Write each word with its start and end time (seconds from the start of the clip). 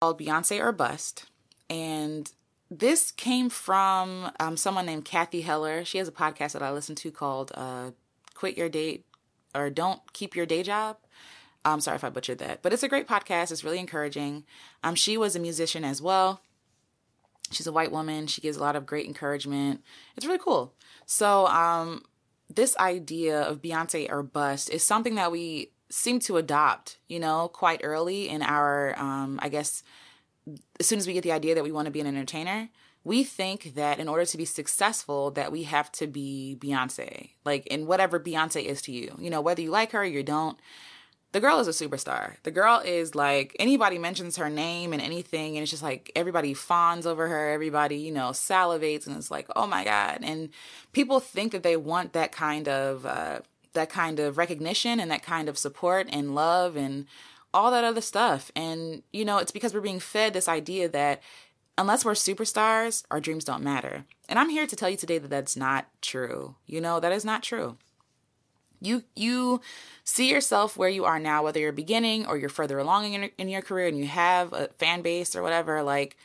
called 0.00 0.20
Beyonce 0.20 0.60
or 0.60 0.72
Bust. 0.72 1.26
And 1.68 2.30
this 2.70 3.10
came 3.10 3.48
from 3.48 4.30
um, 4.40 4.56
someone 4.56 4.86
named 4.86 5.04
Cathy 5.04 5.42
Heller. 5.42 5.84
She 5.84 5.98
has 5.98 6.08
a 6.08 6.12
podcast 6.12 6.52
that 6.52 6.62
I 6.62 6.72
listen 6.72 6.94
to 6.96 7.10
called 7.10 7.52
uh, 7.54 7.90
Quit 8.34 8.56
Your 8.56 8.68
Day 8.68 9.04
or 9.54 9.70
Don't 9.70 10.00
Keep 10.12 10.36
Your 10.36 10.46
Day 10.46 10.62
Job. 10.62 10.98
I'm 11.64 11.80
sorry 11.80 11.96
if 11.96 12.04
I 12.04 12.10
butchered 12.10 12.38
that, 12.38 12.62
but 12.62 12.72
it's 12.72 12.84
a 12.84 12.88
great 12.88 13.08
podcast. 13.08 13.50
It's 13.50 13.64
really 13.64 13.80
encouraging. 13.80 14.44
Um, 14.84 14.94
she 14.94 15.16
was 15.16 15.34
a 15.34 15.40
musician 15.40 15.84
as 15.84 16.00
well. 16.00 16.40
She's 17.50 17.66
a 17.66 17.72
white 17.72 17.90
woman. 17.90 18.28
She 18.28 18.40
gives 18.40 18.56
a 18.56 18.60
lot 18.60 18.76
of 18.76 18.86
great 18.86 19.06
encouragement. 19.06 19.82
It's 20.16 20.26
really 20.26 20.38
cool. 20.38 20.74
So, 21.06 21.46
um, 21.46 22.04
this 22.48 22.76
idea 22.78 23.40
of 23.40 23.62
Beyonce 23.62 24.08
or 24.10 24.22
bust 24.22 24.70
is 24.70 24.84
something 24.84 25.16
that 25.16 25.32
we 25.32 25.70
seem 25.88 26.18
to 26.20 26.36
adopt, 26.36 26.98
you 27.08 27.20
know, 27.20 27.48
quite 27.48 27.80
early 27.84 28.28
in 28.28 28.42
our, 28.42 28.98
um, 28.98 29.38
I 29.42 29.48
guess, 29.48 29.82
as 30.78 30.86
soon 30.86 30.98
as 30.98 31.06
we 31.06 31.12
get 31.12 31.22
the 31.22 31.32
idea 31.32 31.54
that 31.54 31.64
we 31.64 31.72
want 31.72 31.86
to 31.86 31.92
be 31.92 32.00
an 32.00 32.06
entertainer, 32.06 32.68
we 33.04 33.22
think 33.22 33.74
that 33.76 34.00
in 34.00 34.08
order 34.08 34.24
to 34.24 34.36
be 34.36 34.44
successful, 34.44 35.30
that 35.32 35.52
we 35.52 35.62
have 35.62 35.92
to 35.92 36.08
be 36.08 36.56
Beyonce, 36.58 37.30
like 37.44 37.66
in 37.68 37.86
whatever 37.86 38.18
Beyonce 38.18 38.64
is 38.64 38.82
to 38.82 38.92
you, 38.92 39.14
you 39.20 39.30
know, 39.30 39.40
whether 39.40 39.62
you 39.62 39.70
like 39.70 39.92
her 39.92 40.00
or 40.00 40.04
you 40.04 40.24
don't. 40.24 40.58
The 41.30 41.40
girl 41.40 41.60
is 41.60 41.68
a 41.68 41.70
superstar. 41.70 42.36
The 42.44 42.50
girl 42.50 42.80
is 42.84 43.14
like 43.14 43.54
anybody 43.60 43.98
mentions 43.98 44.36
her 44.38 44.48
name 44.48 44.92
and 44.92 45.02
anything, 45.02 45.56
and 45.56 45.62
it's 45.62 45.70
just 45.70 45.82
like 45.82 46.10
everybody 46.16 46.54
fawns 46.54 47.06
over 47.06 47.28
her. 47.28 47.50
Everybody, 47.50 47.96
you 47.96 48.10
know, 48.10 48.30
salivates, 48.30 49.06
and 49.06 49.16
it's 49.16 49.30
like, 49.30 49.46
oh 49.54 49.66
my 49.66 49.84
god. 49.84 50.20
And 50.22 50.48
people 50.92 51.20
think 51.20 51.52
that 51.52 51.62
they 51.62 51.76
want 51.76 52.12
that 52.14 52.32
kind 52.32 52.68
of 52.68 53.06
uh, 53.06 53.40
that 53.76 53.88
kind 53.88 54.18
of 54.18 54.36
recognition 54.36 54.98
and 54.98 55.10
that 55.10 55.22
kind 55.22 55.48
of 55.48 55.56
support 55.56 56.08
and 56.10 56.34
love 56.34 56.76
and 56.76 57.06
all 57.54 57.70
that 57.70 57.84
other 57.84 58.00
stuff. 58.00 58.50
And, 58.56 59.02
you 59.12 59.24
know, 59.24 59.38
it's 59.38 59.52
because 59.52 59.72
we're 59.72 59.80
being 59.80 60.00
fed 60.00 60.32
this 60.32 60.48
idea 60.48 60.88
that 60.88 61.22
unless 61.78 62.04
we're 62.04 62.12
superstars, 62.12 63.04
our 63.10 63.20
dreams 63.20 63.44
don't 63.44 63.62
matter. 63.62 64.04
And 64.28 64.38
I'm 64.38 64.50
here 64.50 64.66
to 64.66 64.76
tell 64.76 64.90
you 64.90 64.96
today 64.96 65.18
that 65.18 65.28
that's 65.28 65.56
not 65.56 65.86
true. 66.02 66.56
You 66.66 66.80
know, 66.80 67.00
that 67.00 67.12
is 67.12 67.24
not 67.24 67.42
true. 67.42 67.78
You 68.78 69.04
you 69.14 69.62
see 70.04 70.30
yourself 70.30 70.76
where 70.76 70.90
you 70.90 71.06
are 71.06 71.18
now, 71.18 71.42
whether 71.42 71.58
you're 71.58 71.72
beginning 71.72 72.26
or 72.26 72.36
you're 72.36 72.50
further 72.50 72.78
along 72.78 73.06
in 73.06 73.22
your, 73.22 73.30
in 73.38 73.48
your 73.48 73.62
career 73.62 73.88
and 73.88 73.98
you 73.98 74.06
have 74.06 74.52
a 74.52 74.68
fan 74.78 75.00
base 75.00 75.34
or 75.34 75.42
whatever. 75.42 75.82
Like, 75.82 76.18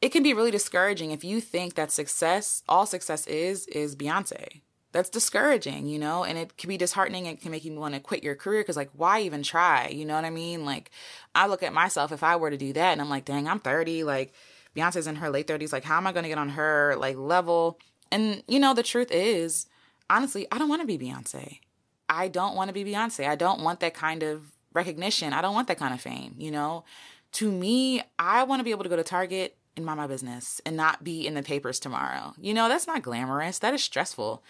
it 0.00 0.10
can 0.10 0.22
be 0.22 0.32
really 0.32 0.52
discouraging 0.52 1.10
if 1.10 1.24
you 1.24 1.40
think 1.40 1.74
that 1.74 1.90
success, 1.90 2.62
all 2.68 2.86
success 2.86 3.26
is, 3.26 3.66
is 3.66 3.96
Beyonce 3.96 4.60
that's 4.92 5.08
discouraging, 5.08 5.86
you 5.86 5.98
know, 5.98 6.22
and 6.22 6.38
it 6.38 6.56
can 6.56 6.68
be 6.68 6.76
disheartening. 6.76 7.26
It 7.26 7.40
can 7.40 7.50
make 7.50 7.64
you 7.64 7.74
want 7.74 7.94
to 7.94 8.00
quit 8.00 8.22
your 8.22 8.34
career 8.34 8.60
because, 8.60 8.76
like, 8.76 8.90
why 8.94 9.20
even 9.22 9.42
try? 9.42 9.88
You 9.88 10.04
know 10.04 10.14
what 10.14 10.24
I 10.24 10.30
mean? 10.30 10.64
Like, 10.64 10.90
I 11.34 11.46
look 11.46 11.62
at 11.62 11.72
myself 11.72 12.12
if 12.12 12.22
I 12.22 12.36
were 12.36 12.50
to 12.50 12.56
do 12.56 12.72
that, 12.74 12.92
and 12.92 13.00
I'm 13.00 13.08
like, 13.08 13.24
dang, 13.24 13.48
I'm 13.48 13.58
30. 13.58 14.04
Like, 14.04 14.32
Beyonce's 14.76 15.06
in 15.06 15.16
her 15.16 15.30
late 15.30 15.46
30s. 15.46 15.72
Like, 15.72 15.84
how 15.84 15.96
am 15.96 16.06
I 16.06 16.12
going 16.12 16.24
to 16.24 16.28
get 16.28 16.38
on 16.38 16.50
her 16.50 16.94
like 16.98 17.16
level? 17.16 17.78
And 18.10 18.42
you 18.46 18.58
know, 18.58 18.74
the 18.74 18.82
truth 18.82 19.10
is, 19.10 19.66
honestly, 20.10 20.46
I 20.52 20.58
don't 20.58 20.68
want 20.68 20.82
to 20.82 20.86
be 20.86 20.98
Beyonce. 20.98 21.60
I 22.08 22.28
don't 22.28 22.54
want 22.54 22.68
to 22.68 22.74
be 22.74 22.84
Beyonce. 22.84 23.26
I 23.26 23.36
don't 23.36 23.62
want 23.62 23.80
that 23.80 23.94
kind 23.94 24.22
of 24.22 24.52
recognition. 24.74 25.32
I 25.32 25.40
don't 25.40 25.54
want 25.54 25.68
that 25.68 25.78
kind 25.78 25.94
of 25.94 26.00
fame. 26.00 26.34
You 26.36 26.50
know, 26.50 26.84
to 27.32 27.50
me, 27.50 28.02
I 28.18 28.44
want 28.44 28.60
to 28.60 28.64
be 28.64 28.70
able 28.70 28.84
to 28.84 28.90
go 28.90 28.96
to 28.96 29.04
Target 29.04 29.56
and 29.76 29.86
mind 29.86 29.98
my 29.98 30.06
business 30.06 30.60
and 30.66 30.76
not 30.76 31.02
be 31.02 31.26
in 31.26 31.34
the 31.34 31.42
papers 31.42 31.80
tomorrow. 31.80 32.34
You 32.38 32.52
know, 32.52 32.68
that's 32.68 32.86
not 32.86 33.02
glamorous. 33.02 33.58
That 33.58 33.74
is 33.74 33.82
stressful. 33.82 34.42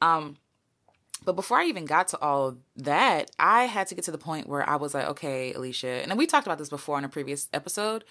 Um, 0.00 0.36
but 1.24 1.36
before 1.36 1.58
I 1.58 1.66
even 1.66 1.84
got 1.84 2.08
to 2.08 2.18
all 2.20 2.56
that, 2.76 3.30
I 3.38 3.64
had 3.64 3.86
to 3.88 3.94
get 3.94 4.04
to 4.04 4.10
the 4.10 4.18
point 4.18 4.48
where 4.48 4.68
I 4.68 4.76
was 4.76 4.94
like, 4.94 5.06
okay, 5.08 5.52
Alecia, 5.54 6.02
and 6.02 6.16
we 6.16 6.26
talked 6.26 6.46
about 6.46 6.58
this 6.58 6.70
before 6.70 6.98
in 6.98 7.04
a 7.04 7.08
previous 7.10 7.48
episode, 7.52 8.04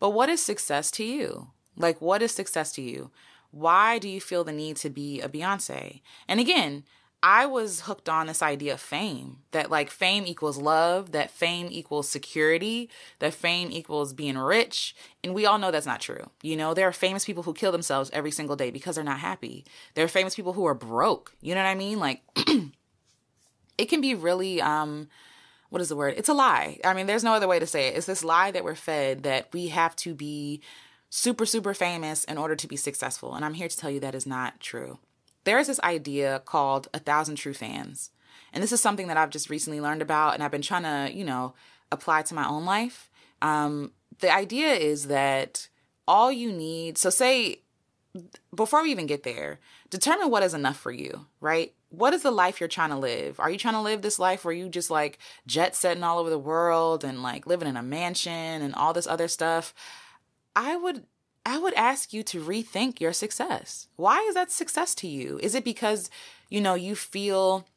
but 0.00 0.10
what 0.10 0.28
is 0.28 0.42
success 0.42 0.90
to 0.92 1.04
you? 1.04 1.48
Like, 1.76 2.00
what 2.00 2.22
is 2.22 2.32
success 2.32 2.72
to 2.72 2.82
you? 2.82 3.10
Why 3.50 3.98
do 3.98 4.08
you 4.08 4.20
feel 4.20 4.44
the 4.44 4.52
need 4.52 4.76
to 4.78 4.90
be 4.90 5.20
a 5.20 5.28
Beyonce? 5.28 6.00
And 6.26 6.40
again, 6.40 6.84
I 7.28 7.44
was 7.44 7.80
hooked 7.80 8.08
on 8.08 8.28
this 8.28 8.40
idea 8.40 8.74
of 8.74 8.80
fame 8.80 9.38
that 9.50 9.68
like 9.68 9.90
fame 9.90 10.28
equals 10.28 10.58
love, 10.58 11.10
that 11.10 11.28
fame 11.28 11.66
equals 11.72 12.08
security, 12.08 12.88
that 13.18 13.34
fame 13.34 13.72
equals 13.72 14.12
being 14.12 14.38
rich. 14.38 14.94
And 15.24 15.34
we 15.34 15.44
all 15.44 15.58
know 15.58 15.72
that's 15.72 15.86
not 15.86 16.00
true. 16.00 16.30
You 16.40 16.56
know, 16.56 16.72
there 16.72 16.86
are 16.86 16.92
famous 16.92 17.24
people 17.24 17.42
who 17.42 17.52
kill 17.52 17.72
themselves 17.72 18.10
every 18.12 18.30
single 18.30 18.54
day 18.54 18.70
because 18.70 18.94
they're 18.94 19.02
not 19.02 19.18
happy. 19.18 19.64
There 19.94 20.04
are 20.04 20.08
famous 20.08 20.36
people 20.36 20.52
who 20.52 20.66
are 20.66 20.74
broke. 20.74 21.34
You 21.40 21.56
know 21.56 21.64
what 21.64 21.68
I 21.68 21.74
mean? 21.74 21.98
Like, 21.98 22.22
it 23.76 23.86
can 23.86 24.00
be 24.00 24.14
really, 24.14 24.62
um, 24.62 25.08
what 25.70 25.82
is 25.82 25.88
the 25.88 25.96
word? 25.96 26.14
It's 26.16 26.28
a 26.28 26.32
lie. 26.32 26.78
I 26.84 26.94
mean, 26.94 27.08
there's 27.08 27.24
no 27.24 27.34
other 27.34 27.48
way 27.48 27.58
to 27.58 27.66
say 27.66 27.88
it. 27.88 27.96
It's 27.96 28.06
this 28.06 28.22
lie 28.22 28.52
that 28.52 28.62
we're 28.62 28.76
fed 28.76 29.24
that 29.24 29.48
we 29.52 29.66
have 29.66 29.96
to 29.96 30.14
be 30.14 30.60
super, 31.10 31.44
super 31.44 31.74
famous 31.74 32.22
in 32.22 32.38
order 32.38 32.54
to 32.54 32.68
be 32.68 32.76
successful. 32.76 33.34
And 33.34 33.44
I'm 33.44 33.54
here 33.54 33.66
to 33.66 33.76
tell 33.76 33.90
you 33.90 33.98
that 33.98 34.14
is 34.14 34.28
not 34.28 34.60
true 34.60 35.00
there's 35.46 35.68
this 35.68 35.80
idea 35.80 36.42
called 36.44 36.88
a 36.92 36.98
thousand 36.98 37.36
true 37.36 37.54
fans. 37.54 38.10
And 38.52 38.62
this 38.62 38.72
is 38.72 38.80
something 38.80 39.06
that 39.06 39.16
I've 39.16 39.30
just 39.30 39.48
recently 39.48 39.80
learned 39.80 40.02
about 40.02 40.34
and 40.34 40.42
I've 40.42 40.50
been 40.50 40.60
trying 40.60 40.82
to, 40.82 41.16
you 41.16 41.24
know, 41.24 41.54
apply 41.90 42.22
to 42.22 42.34
my 42.34 42.46
own 42.46 42.64
life. 42.64 43.10
Um, 43.40 43.92
the 44.18 44.32
idea 44.32 44.72
is 44.72 45.06
that 45.06 45.68
all 46.08 46.32
you 46.32 46.52
need, 46.52 46.98
so 46.98 47.10
say, 47.10 47.60
before 48.54 48.82
we 48.82 48.90
even 48.90 49.06
get 49.06 49.22
there, 49.22 49.60
determine 49.88 50.30
what 50.30 50.42
is 50.42 50.54
enough 50.54 50.78
for 50.78 50.90
you, 50.90 51.26
right? 51.40 51.72
What 51.90 52.12
is 52.12 52.22
the 52.22 52.30
life 52.30 52.58
you're 52.58 52.68
trying 52.68 52.90
to 52.90 52.98
live? 52.98 53.38
Are 53.38 53.50
you 53.50 53.58
trying 53.58 53.74
to 53.74 53.80
live 53.80 54.02
this 54.02 54.18
life 54.18 54.44
where 54.44 54.54
you 54.54 54.68
just 54.68 54.90
like 54.90 55.18
jet 55.46 55.76
setting 55.76 56.02
all 56.02 56.18
over 56.18 56.30
the 56.30 56.38
world 56.38 57.04
and 57.04 57.22
like 57.22 57.46
living 57.46 57.68
in 57.68 57.76
a 57.76 57.82
mansion 57.82 58.32
and 58.32 58.74
all 58.74 58.92
this 58.92 59.06
other 59.06 59.28
stuff? 59.28 59.74
I 60.56 60.76
would 60.76 61.04
I 61.46 61.58
would 61.58 61.74
ask 61.74 62.12
you 62.12 62.24
to 62.24 62.42
rethink 62.42 63.00
your 63.00 63.12
success. 63.12 63.86
Why 63.94 64.18
is 64.28 64.34
that 64.34 64.50
success 64.50 64.96
to 64.96 65.06
you? 65.06 65.38
Is 65.40 65.54
it 65.54 65.62
because, 65.62 66.10
you 66.50 66.60
know, 66.60 66.74
you 66.74 66.96
feel 66.96 67.68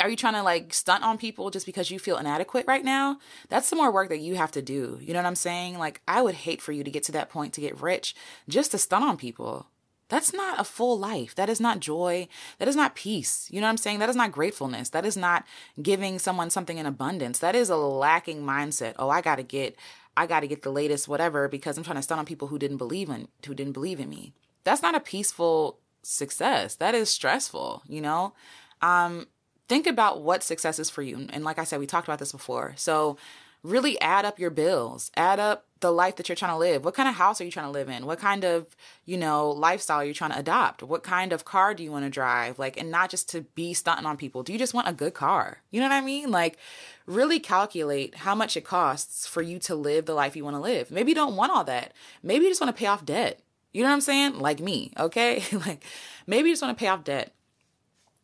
are 0.00 0.08
you 0.08 0.16
trying 0.16 0.34
to 0.34 0.42
like 0.42 0.74
stunt 0.74 1.04
on 1.04 1.18
people 1.18 1.50
just 1.50 1.66
because 1.66 1.90
you 1.90 1.98
feel 1.98 2.16
inadequate 2.16 2.66
right 2.66 2.84
now? 2.84 3.18
That's 3.50 3.68
some 3.68 3.78
more 3.78 3.92
work 3.92 4.08
that 4.08 4.20
you 4.20 4.36
have 4.36 4.52
to 4.52 4.62
do. 4.62 4.98
You 5.02 5.12
know 5.12 5.20
what 5.20 5.26
I'm 5.26 5.34
saying? 5.34 5.78
Like, 5.78 6.00
I 6.08 6.22
would 6.22 6.34
hate 6.34 6.62
for 6.62 6.72
you 6.72 6.82
to 6.82 6.90
get 6.90 7.02
to 7.04 7.12
that 7.12 7.30
point 7.30 7.52
to 7.54 7.60
get 7.60 7.80
rich 7.80 8.14
just 8.48 8.70
to 8.72 8.78
stunt 8.78 9.04
on 9.04 9.16
people. 9.18 9.66
That's 10.08 10.32
not 10.32 10.60
a 10.60 10.64
full 10.64 10.98
life. 10.98 11.34
That 11.34 11.50
is 11.50 11.60
not 11.60 11.80
joy. 11.80 12.28
That 12.58 12.68
is 12.68 12.76
not 12.76 12.94
peace. 12.94 13.48
You 13.50 13.60
know 13.60 13.66
what 13.66 13.72
I'm 13.72 13.76
saying? 13.76 13.98
That 13.98 14.08
is 14.08 14.16
not 14.16 14.32
gratefulness. 14.32 14.90
That 14.90 15.04
is 15.04 15.16
not 15.16 15.44
giving 15.82 16.18
someone 16.18 16.48
something 16.50 16.78
in 16.78 16.86
abundance. 16.86 17.40
That 17.40 17.56
is 17.56 17.70
a 17.70 17.76
lacking 17.76 18.42
mindset. 18.42 18.94
Oh, 18.98 19.10
I 19.10 19.20
got 19.20 19.36
to 19.36 19.42
get 19.42 19.76
I 20.16 20.26
got 20.26 20.40
to 20.40 20.48
get 20.48 20.62
the 20.62 20.70
latest 20.70 21.08
whatever 21.08 21.48
because 21.48 21.76
I'm 21.76 21.84
trying 21.84 21.96
to 21.96 22.02
stun 22.02 22.18
on 22.18 22.24
people 22.24 22.48
who 22.48 22.58
didn't 22.58 22.78
believe 22.78 23.10
in 23.10 23.28
who 23.46 23.54
didn't 23.54 23.72
believe 23.72 24.00
in 24.00 24.08
me. 24.08 24.34
That's 24.64 24.82
not 24.82 24.94
a 24.94 25.00
peaceful 25.00 25.78
success. 26.02 26.76
That 26.76 26.94
is 26.94 27.10
stressful, 27.10 27.82
you 27.86 28.00
know? 28.00 28.32
Um 28.80 29.26
think 29.68 29.86
about 29.86 30.22
what 30.22 30.42
success 30.42 30.78
is 30.78 30.90
for 30.90 31.02
you. 31.02 31.26
And 31.30 31.44
like 31.44 31.58
I 31.58 31.64
said, 31.64 31.80
we 31.80 31.86
talked 31.86 32.06
about 32.06 32.20
this 32.20 32.32
before. 32.32 32.74
So 32.76 33.16
really 33.62 34.00
add 34.00 34.24
up 34.24 34.38
your 34.38 34.50
bills, 34.50 35.10
add 35.16 35.38
up 35.40 35.66
the 35.80 35.92
life 35.92 36.16
that 36.16 36.28
you're 36.28 36.36
trying 36.36 36.52
to 36.52 36.58
live. 36.58 36.84
What 36.84 36.94
kind 36.94 37.08
of 37.08 37.16
house 37.16 37.40
are 37.40 37.44
you 37.44 37.50
trying 37.50 37.66
to 37.66 37.72
live 37.72 37.88
in? 37.88 38.06
What 38.06 38.18
kind 38.18 38.44
of, 38.44 38.74
you 39.04 39.18
know, 39.18 39.50
lifestyle 39.50 39.98
are 39.98 40.04
you 40.04 40.14
trying 40.14 40.30
to 40.30 40.38
adopt? 40.38 40.82
What 40.82 41.02
kind 41.02 41.32
of 41.32 41.44
car 41.44 41.74
do 41.74 41.82
you 41.82 41.92
want 41.92 42.04
to 42.04 42.10
drive? 42.10 42.58
Like, 42.58 42.78
and 42.78 42.90
not 42.90 43.10
just 43.10 43.28
to 43.30 43.42
be 43.42 43.74
stunting 43.74 44.06
on 44.06 44.16
people. 44.16 44.42
Do 44.42 44.52
you 44.52 44.58
just 44.58 44.72
want 44.72 44.88
a 44.88 44.92
good 44.92 45.12
car? 45.12 45.58
You 45.70 45.80
know 45.80 45.88
what 45.88 45.94
I 45.94 46.00
mean? 46.00 46.30
Like, 46.30 46.56
really 47.04 47.38
calculate 47.38 48.16
how 48.16 48.34
much 48.34 48.56
it 48.56 48.64
costs 48.64 49.26
for 49.26 49.42
you 49.42 49.58
to 49.60 49.74
live 49.74 50.06
the 50.06 50.14
life 50.14 50.34
you 50.34 50.44
want 50.44 50.56
to 50.56 50.60
live. 50.60 50.90
Maybe 50.90 51.10
you 51.10 51.16
don't 51.16 51.36
want 51.36 51.52
all 51.52 51.64
that. 51.64 51.92
Maybe 52.22 52.44
you 52.44 52.50
just 52.50 52.60
want 52.60 52.74
to 52.74 52.78
pay 52.78 52.86
off 52.86 53.04
debt. 53.04 53.40
You 53.72 53.82
know 53.82 53.88
what 53.88 53.94
I'm 53.94 54.00
saying? 54.00 54.38
Like 54.38 54.60
me, 54.60 54.92
okay? 54.98 55.44
like, 55.52 55.84
maybe 56.26 56.48
you 56.48 56.54
just 56.54 56.62
want 56.62 56.76
to 56.76 56.82
pay 56.82 56.88
off 56.88 57.04
debt. 57.04 57.34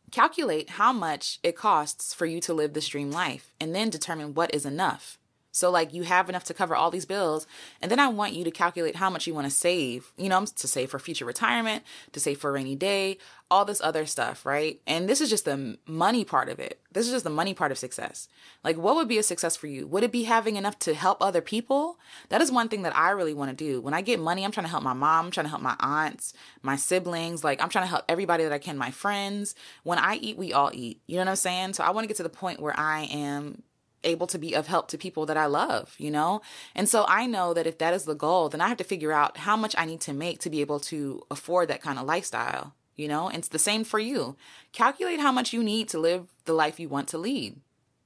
Calculate 0.09 0.71
how 0.71 0.91
much 0.91 1.39
it 1.43 1.55
costs 1.55 2.13
for 2.13 2.25
you 2.25 2.39
to 2.41 2.53
live 2.53 2.73
this 2.73 2.87
dream 2.87 3.11
life 3.11 3.53
and 3.59 3.75
then 3.75 3.89
determine 3.89 4.33
what 4.33 4.53
is 4.53 4.65
enough. 4.65 5.17
So 5.53 5.69
like 5.69 5.93
you 5.93 6.01
have 6.01 6.29
enough 6.29 6.43
to 6.45 6.53
cover 6.53 6.75
all 6.75 6.89
these 6.89 7.05
bills. 7.05 7.45
And 7.79 7.89
then 7.91 7.99
I 7.99 8.07
want 8.07 8.33
you 8.33 8.43
to 8.43 8.51
calculate 8.51 8.95
how 8.95 9.09
much 9.11 9.27
you 9.27 9.35
want 9.35 9.45
to 9.45 9.51
save, 9.51 10.11
you 10.17 10.27
know, 10.27 10.43
to 10.43 10.67
save 10.67 10.89
for 10.89 10.97
future 10.97 11.25
retirement, 11.25 11.83
to 12.11 12.19
save 12.19 12.39
for 12.39 12.49
a 12.49 12.53
rainy 12.53 12.75
day, 12.75 13.19
all 13.51 13.63
this 13.63 13.79
other 13.81 14.07
stuff, 14.07 14.47
right? 14.47 14.81
And 14.87 15.07
this 15.07 15.21
is 15.21 15.29
just 15.29 15.45
the 15.45 15.77
money 15.85 16.25
part 16.25 16.49
of 16.49 16.59
it. 16.59 16.79
This 16.91 17.05
is 17.05 17.11
just 17.11 17.23
the 17.23 17.29
money 17.29 17.53
part 17.53 17.71
of 17.71 17.77
success. 17.77 18.27
Like 18.63 18.77
what 18.77 18.95
would 18.95 19.07
be 19.07 19.19
a 19.19 19.23
success 19.23 19.55
for 19.55 19.67
you? 19.67 19.85
Would 19.85 20.03
it 20.03 20.11
be 20.11 20.23
having 20.23 20.55
enough 20.55 20.79
to 20.79 20.95
help 20.95 21.21
other 21.21 21.41
people? 21.41 21.99
That 22.29 22.41
is 22.41 22.51
one 22.51 22.67
thing 22.67 22.81
that 22.81 22.95
I 22.97 23.11
really 23.11 23.35
want 23.35 23.55
to 23.55 23.55
do. 23.55 23.79
When 23.79 23.93
I 23.93 24.01
get 24.01 24.19
money, 24.19 24.43
I'm 24.43 24.51
trying 24.51 24.65
to 24.65 24.71
help 24.71 24.83
my 24.83 24.93
mom, 24.93 25.27
I'm 25.27 25.31
trying 25.31 25.45
to 25.45 25.51
help 25.51 25.61
my 25.61 25.75
aunts, 25.79 26.33
my 26.63 26.77
siblings, 26.77 27.43
like 27.43 27.61
I'm 27.61 27.69
trying 27.69 27.85
to 27.85 27.89
help 27.89 28.05
everybody 28.09 28.43
that 28.43 28.53
I 28.53 28.57
can, 28.57 28.75
my 28.75 28.89
friends. 28.89 29.53
When 29.83 29.99
I 29.99 30.15
eat, 30.15 30.35
we 30.35 30.51
all 30.51 30.71
eat. 30.73 30.99
You 31.05 31.17
know 31.17 31.21
what 31.21 31.29
I'm 31.29 31.35
saying? 31.35 31.73
So 31.73 31.83
I 31.83 31.91
want 31.91 32.05
to 32.05 32.07
get 32.07 32.17
to 32.17 32.23
the 32.23 32.29
point 32.29 32.59
where 32.59 32.75
I 32.75 33.03
am 33.11 33.61
able 34.03 34.27
to 34.27 34.37
be 34.37 34.53
of 34.53 34.67
help 34.67 34.87
to 34.89 34.97
people 34.97 35.25
that 35.25 35.37
I 35.37 35.45
love, 35.45 35.95
you 35.97 36.11
know? 36.11 36.41
And 36.75 36.87
so 36.89 37.05
I 37.07 37.25
know 37.25 37.53
that 37.53 37.67
if 37.67 37.77
that 37.77 37.93
is 37.93 38.05
the 38.05 38.15
goal, 38.15 38.49
then 38.49 38.61
I 38.61 38.67
have 38.67 38.77
to 38.77 38.83
figure 38.83 39.11
out 39.11 39.37
how 39.37 39.55
much 39.55 39.75
I 39.77 39.85
need 39.85 40.01
to 40.01 40.13
make 40.13 40.39
to 40.39 40.49
be 40.49 40.61
able 40.61 40.79
to 40.81 41.23
afford 41.31 41.69
that 41.69 41.81
kind 41.81 41.99
of 41.99 42.05
lifestyle, 42.05 42.73
you 42.95 43.07
know? 43.07 43.27
And 43.27 43.37
it's 43.37 43.47
the 43.47 43.59
same 43.59 43.83
for 43.83 43.99
you. 43.99 44.35
Calculate 44.71 45.19
how 45.19 45.31
much 45.31 45.53
you 45.53 45.63
need 45.63 45.89
to 45.89 45.99
live 45.99 46.27
the 46.45 46.53
life 46.53 46.79
you 46.79 46.89
want 46.89 47.07
to 47.09 47.17
lead. 47.17 47.59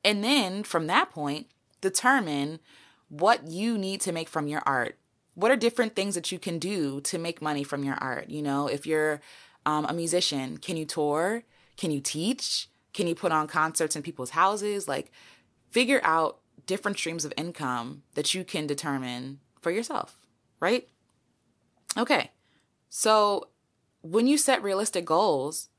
And 0.04 0.24
then 0.24 0.64
from 0.64 0.88
that 0.88 1.12
point, 1.12 1.48
determine 1.82 2.60
what 3.10 3.48
you 3.48 3.78
need 3.78 4.02
to 4.02 4.12
make 4.12 4.30
from 4.30 4.48
your 4.48 4.62
art. 4.66 4.98
What 5.36 5.52
are 5.52 5.56
different 5.56 5.96
things 5.96 6.16
that 6.16 6.32
you 6.32 6.40
can 6.40 6.60
do 6.60 7.00
to 7.02 7.18
make 7.18 7.42
money 7.42 7.64
from 7.64 7.84
your 7.84 7.96
art? 7.96 8.30
You 8.30 8.42
know, 8.42 8.68
if 8.68 8.88
you're 8.88 9.22
um, 9.66 9.86
a 9.86 9.94
musician, 9.94 10.58
can 10.58 10.78
you 10.78 10.86
tour? 10.86 11.44
Can 11.76 11.92
you 11.92 12.02
teach? 12.02 12.70
Can 12.94 13.06
you 13.06 13.14
put 13.14 13.32
on 13.32 13.48
concerts 13.48 13.96
in 13.96 14.02
people's 14.02 14.32
houses? 14.32 14.88
Like, 14.88 15.12
figure 15.70 16.02
out 16.04 16.40
different 16.66 16.98
streams 16.98 17.26
of 17.26 17.34
income 17.38 18.04
that 18.16 18.34
you 18.34 18.44
can 18.44 18.68
determine 18.68 19.40
for 19.62 19.72
yourself, 19.72 20.18
right? 20.60 20.88
Okay. 21.98 22.32
So, 22.90 23.48
when 24.02 24.28
you 24.28 24.38
set 24.38 24.64
realistic 24.64 25.06
goals, 25.06 25.70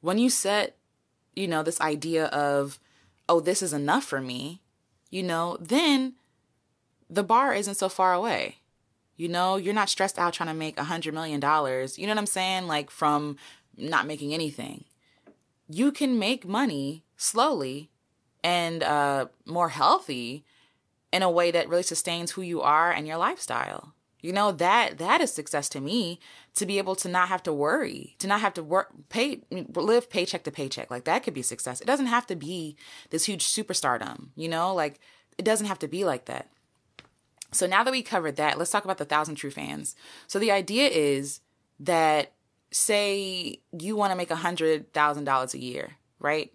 when 0.00 0.18
you 0.18 0.30
set, 0.30 0.76
you 1.34 1.46
know, 1.46 1.62
this 1.62 1.80
idea 1.80 2.26
of, 2.26 2.78
oh, 3.28 3.40
this 3.40 3.62
is 3.62 3.72
enough 3.72 4.04
for 4.04 4.20
me, 4.20 4.62
you 5.10 5.22
know, 5.22 5.56
then 5.60 6.14
the 7.08 7.22
bar 7.22 7.54
isn't 7.54 7.74
so 7.74 7.88
far 7.88 8.12
away. 8.12 8.56
You 9.16 9.28
know, 9.28 9.56
you're 9.56 9.74
not 9.74 9.88
stressed 9.88 10.18
out 10.18 10.32
trying 10.32 10.48
to 10.48 10.54
make 10.54 10.78
a 10.78 10.84
hundred 10.84 11.14
million 11.14 11.40
dollars. 11.40 11.98
You 11.98 12.06
know 12.06 12.12
what 12.12 12.18
I'm 12.18 12.26
saying? 12.26 12.66
Like 12.66 12.90
from 12.90 13.36
not 13.76 14.06
making 14.06 14.32
anything. 14.32 14.84
You 15.68 15.92
can 15.92 16.18
make 16.18 16.46
money 16.46 17.04
slowly 17.16 17.90
and 18.48 18.82
uh, 18.82 19.26
more 19.44 19.68
healthy 19.68 20.42
in 21.12 21.22
a 21.22 21.30
way 21.30 21.50
that 21.50 21.68
really 21.68 21.82
sustains 21.82 22.30
who 22.30 22.40
you 22.40 22.62
are 22.62 22.90
and 22.90 23.06
your 23.06 23.18
lifestyle. 23.18 23.92
You 24.22 24.32
know 24.32 24.50
that 24.52 24.96
that 24.98 25.20
is 25.20 25.32
success 25.32 25.68
to 25.70 25.80
me 25.80 26.18
to 26.54 26.64
be 26.66 26.78
able 26.78 26.96
to 26.96 27.08
not 27.08 27.28
have 27.28 27.42
to 27.44 27.52
worry, 27.52 28.16
to 28.18 28.26
not 28.26 28.40
have 28.40 28.54
to 28.54 28.62
work 28.62 28.88
pay 29.10 29.42
live 29.50 30.08
paycheck 30.10 30.44
to 30.44 30.50
paycheck. 30.50 30.90
Like 30.90 31.04
that 31.04 31.22
could 31.22 31.34
be 31.34 31.42
success. 31.42 31.80
It 31.80 31.86
doesn't 31.86 32.06
have 32.06 32.26
to 32.28 32.36
be 32.36 32.76
this 33.10 33.26
huge 33.26 33.44
superstardom, 33.44 34.28
you 34.34 34.48
know? 34.48 34.74
Like 34.74 34.98
it 35.36 35.44
doesn't 35.44 35.68
have 35.68 35.78
to 35.80 35.88
be 35.88 36.04
like 36.04 36.24
that. 36.24 36.48
So 37.52 37.66
now 37.66 37.84
that 37.84 37.92
we 37.92 38.02
covered 38.02 38.36
that, 38.36 38.58
let's 38.58 38.70
talk 38.70 38.84
about 38.84 38.98
the 38.98 39.04
thousand 39.04 39.36
true 39.36 39.50
fans. 39.50 39.94
So 40.26 40.38
the 40.38 40.50
idea 40.50 40.88
is 40.88 41.40
that 41.80 42.32
say 42.70 43.60
you 43.78 43.94
want 43.94 44.10
to 44.10 44.16
make 44.16 44.30
a 44.30 44.36
hundred 44.36 44.92
thousand 44.92 45.24
dollars 45.24 45.54
a 45.54 45.58
year, 45.58 45.96
right? 46.18 46.52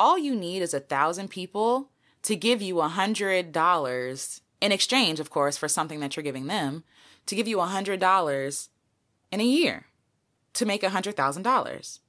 All 0.00 0.16
you 0.16 0.34
need 0.34 0.62
is 0.62 0.72
a 0.72 0.80
thousand 0.80 1.28
people 1.28 1.90
to 2.22 2.34
give 2.34 2.62
you 2.62 2.80
a 2.80 2.88
hundred 2.88 3.52
dollars 3.52 4.40
in 4.62 4.72
exchange, 4.72 5.20
of 5.20 5.28
course, 5.28 5.58
for 5.58 5.68
something 5.68 6.00
that 6.00 6.16
you're 6.16 6.24
giving 6.24 6.46
them, 6.46 6.84
to 7.26 7.34
give 7.34 7.46
you 7.46 7.60
a 7.60 7.66
hundred 7.66 8.00
dollars 8.00 8.70
in 9.30 9.40
a 9.40 9.44
year 9.44 9.84
to 10.54 10.64
make 10.64 10.82
a 10.82 10.88
hundred 10.88 11.16
thousand 11.16 11.42
dollars. 11.42 12.00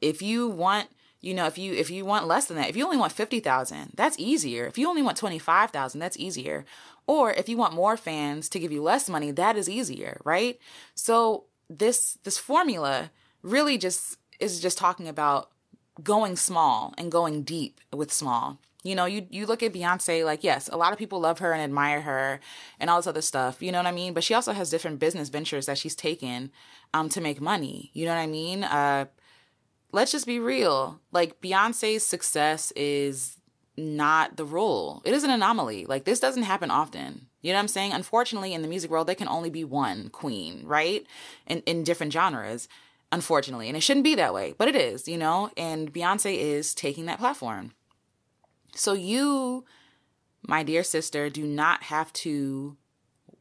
If 0.00 0.22
you 0.22 0.48
want 0.48 0.88
you 1.20 1.34
know 1.34 1.44
if 1.44 1.58
you 1.58 1.74
if 1.74 1.90
you 1.90 2.06
want 2.06 2.26
less 2.26 2.46
than 2.46 2.56
that 2.56 2.70
if 2.70 2.76
you 2.76 2.84
only 2.84 2.98
want 2.98 3.12
50,000 3.12 3.92
that's 3.94 4.18
easier 4.18 4.66
if 4.66 4.76
you 4.76 4.86
only 4.86 5.00
want 5.00 5.16
25,000 5.16 5.98
that's 5.98 6.18
easier 6.18 6.66
or 7.06 7.32
if 7.32 7.48
you 7.48 7.56
want 7.56 7.74
more 7.74 7.96
fans 7.96 8.48
to 8.50 8.58
give 8.58 8.72
you 8.72 8.82
less 8.82 9.08
money, 9.08 9.30
that 9.30 9.56
is 9.56 9.68
easier, 9.68 10.20
right? 10.24 10.58
So 10.94 11.44
this 11.68 12.18
this 12.24 12.38
formula 12.38 13.10
really 13.42 13.76
just 13.78 14.18
is 14.40 14.60
just 14.60 14.78
talking 14.78 15.08
about 15.08 15.50
going 16.02 16.36
small 16.36 16.94
and 16.98 17.12
going 17.12 17.42
deep 17.42 17.80
with 17.92 18.12
small. 18.12 18.58
You 18.82 18.94
know, 18.94 19.06
you 19.06 19.26
you 19.30 19.46
look 19.46 19.62
at 19.62 19.72
Beyonce 19.72 20.24
like 20.24 20.44
yes, 20.44 20.68
a 20.68 20.76
lot 20.76 20.92
of 20.92 20.98
people 20.98 21.18
love 21.18 21.38
her 21.38 21.52
and 21.52 21.62
admire 21.62 22.02
her 22.02 22.40
and 22.78 22.90
all 22.90 22.98
this 22.98 23.06
other 23.06 23.22
stuff. 23.22 23.62
You 23.62 23.72
know 23.72 23.78
what 23.78 23.86
I 23.86 23.92
mean? 23.92 24.12
But 24.12 24.24
she 24.24 24.34
also 24.34 24.52
has 24.52 24.68
different 24.70 24.98
business 24.98 25.30
ventures 25.30 25.66
that 25.66 25.78
she's 25.78 25.94
taken 25.94 26.50
um 26.92 27.08
to 27.10 27.20
make 27.20 27.40
money. 27.40 27.90
You 27.94 28.04
know 28.04 28.14
what 28.14 28.20
I 28.20 28.26
mean? 28.26 28.64
Uh 28.64 29.06
let's 29.92 30.12
just 30.12 30.26
be 30.26 30.38
real. 30.38 31.00
Like 31.12 31.40
Beyonce's 31.40 32.04
success 32.04 32.72
is 32.76 33.38
not 33.76 34.36
the 34.36 34.44
rule. 34.44 35.02
It 35.04 35.14
is 35.14 35.24
an 35.24 35.30
anomaly. 35.30 35.86
Like 35.86 36.04
this 36.04 36.20
doesn't 36.20 36.42
happen 36.42 36.70
often. 36.70 37.28
You 37.40 37.52
know 37.52 37.56
what 37.56 37.62
I'm 37.62 37.68
saying? 37.68 37.92
Unfortunately, 37.92 38.54
in 38.54 38.62
the 38.62 38.68
music 38.68 38.90
world, 38.90 39.06
there 39.06 39.14
can 39.14 39.28
only 39.28 39.50
be 39.50 39.64
one 39.64 40.08
queen, 40.10 40.62
right? 40.64 41.06
In 41.46 41.60
in 41.60 41.84
different 41.84 42.12
genres, 42.12 42.68
unfortunately. 43.14 43.68
And 43.68 43.76
it 43.76 43.80
shouldn't 43.80 44.04
be 44.04 44.16
that 44.16 44.34
way, 44.34 44.54
but 44.58 44.68
it 44.68 44.74
is, 44.74 45.08
you 45.08 45.16
know? 45.16 45.50
And 45.56 45.92
Beyonce 45.92 46.36
is 46.36 46.74
taking 46.74 47.06
that 47.06 47.20
platform. 47.20 47.72
So 48.74 48.92
you, 48.92 49.64
my 50.42 50.64
dear 50.64 50.82
sister, 50.82 51.30
do 51.30 51.46
not 51.46 51.84
have 51.84 52.12
to 52.24 52.76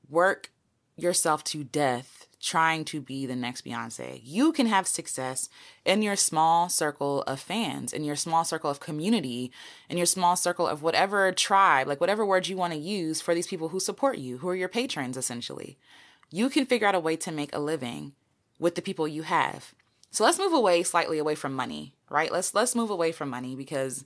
work 0.10 0.52
yourself 0.96 1.44
to 1.46 1.64
death 1.64 2.28
trying 2.40 2.86
to 2.86 3.02
be 3.02 3.26
the 3.26 3.36
next 3.36 3.66
Beyonce. 3.66 4.22
You 4.22 4.52
can 4.52 4.68
have 4.68 4.86
success 4.86 5.50
in 5.86 6.02
your 6.02 6.18
small 6.18 6.70
circle 6.70 7.24
of 7.24 7.40
fans, 7.40 7.94
in 7.94 8.04
your 8.04 8.18
small 8.18 8.44
circle 8.44 8.70
of 8.70 8.82
community, 8.82 9.52
in 9.90 9.98
your 9.98 10.06
small 10.06 10.36
circle 10.36 10.68
of 10.68 10.84
whatever 10.84 11.32
tribe, 11.32 11.88
like 11.88 12.02
whatever 12.02 12.26
word 12.26 12.48
you 12.48 12.58
want 12.58 12.74
to 12.74 12.80
use 12.80 13.22
for 13.22 13.34
these 13.34 13.48
people 13.48 13.70
who 13.70 13.80
support 13.80 14.18
you, 14.18 14.40
who 14.40 14.50
are 14.50 14.56
your 14.56 14.70
patrons 14.70 15.18
essentially. 15.18 15.78
You 16.30 16.50
can 16.50 16.66
figure 16.66 16.88
out 16.88 16.96
a 16.96 17.00
way 17.00 17.16
to 17.16 17.32
make 17.32 17.56
a 17.56 17.60
living 17.60 18.12
with 18.64 18.76
the 18.76 18.82
people 18.82 19.08
you 19.08 19.24
have. 19.24 19.76
So 20.10 20.24
let's 20.24 20.40
move 20.40 20.54
away 20.54 20.84
slightly 20.84 21.20
away 21.20 21.36
from 21.36 21.54
money, 21.54 21.94
right? 22.10 22.32
Let's 22.32 22.56
let's 22.56 22.76
move 22.76 22.90
away 22.90 23.12
from 23.12 23.30
money 23.30 23.56
because 23.56 24.06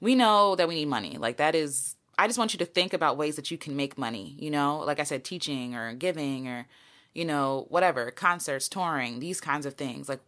we 0.00 0.14
know 0.14 0.56
that 0.56 0.66
we 0.66 0.76
need 0.76 0.88
money. 0.88 1.18
Like 1.18 1.36
that 1.36 1.54
is 1.54 1.94
I 2.16 2.26
just 2.26 2.38
want 2.38 2.54
you 2.54 2.58
to 2.60 2.64
think 2.64 2.94
about 2.94 3.18
ways 3.18 3.36
that 3.36 3.50
you 3.50 3.58
can 3.58 3.76
make 3.76 3.98
money, 3.98 4.34
you 4.38 4.50
know? 4.50 4.78
Like 4.78 4.98
I 4.98 5.04
said 5.04 5.24
teaching 5.24 5.74
or 5.74 5.92
giving 5.92 6.48
or 6.48 6.66
you 7.12 7.24
know, 7.24 7.66
whatever, 7.68 8.10
concerts, 8.10 8.68
touring, 8.68 9.18
these 9.18 9.40
kinds 9.40 9.66
of 9.66 9.74
things. 9.74 10.08
Like 10.08 10.20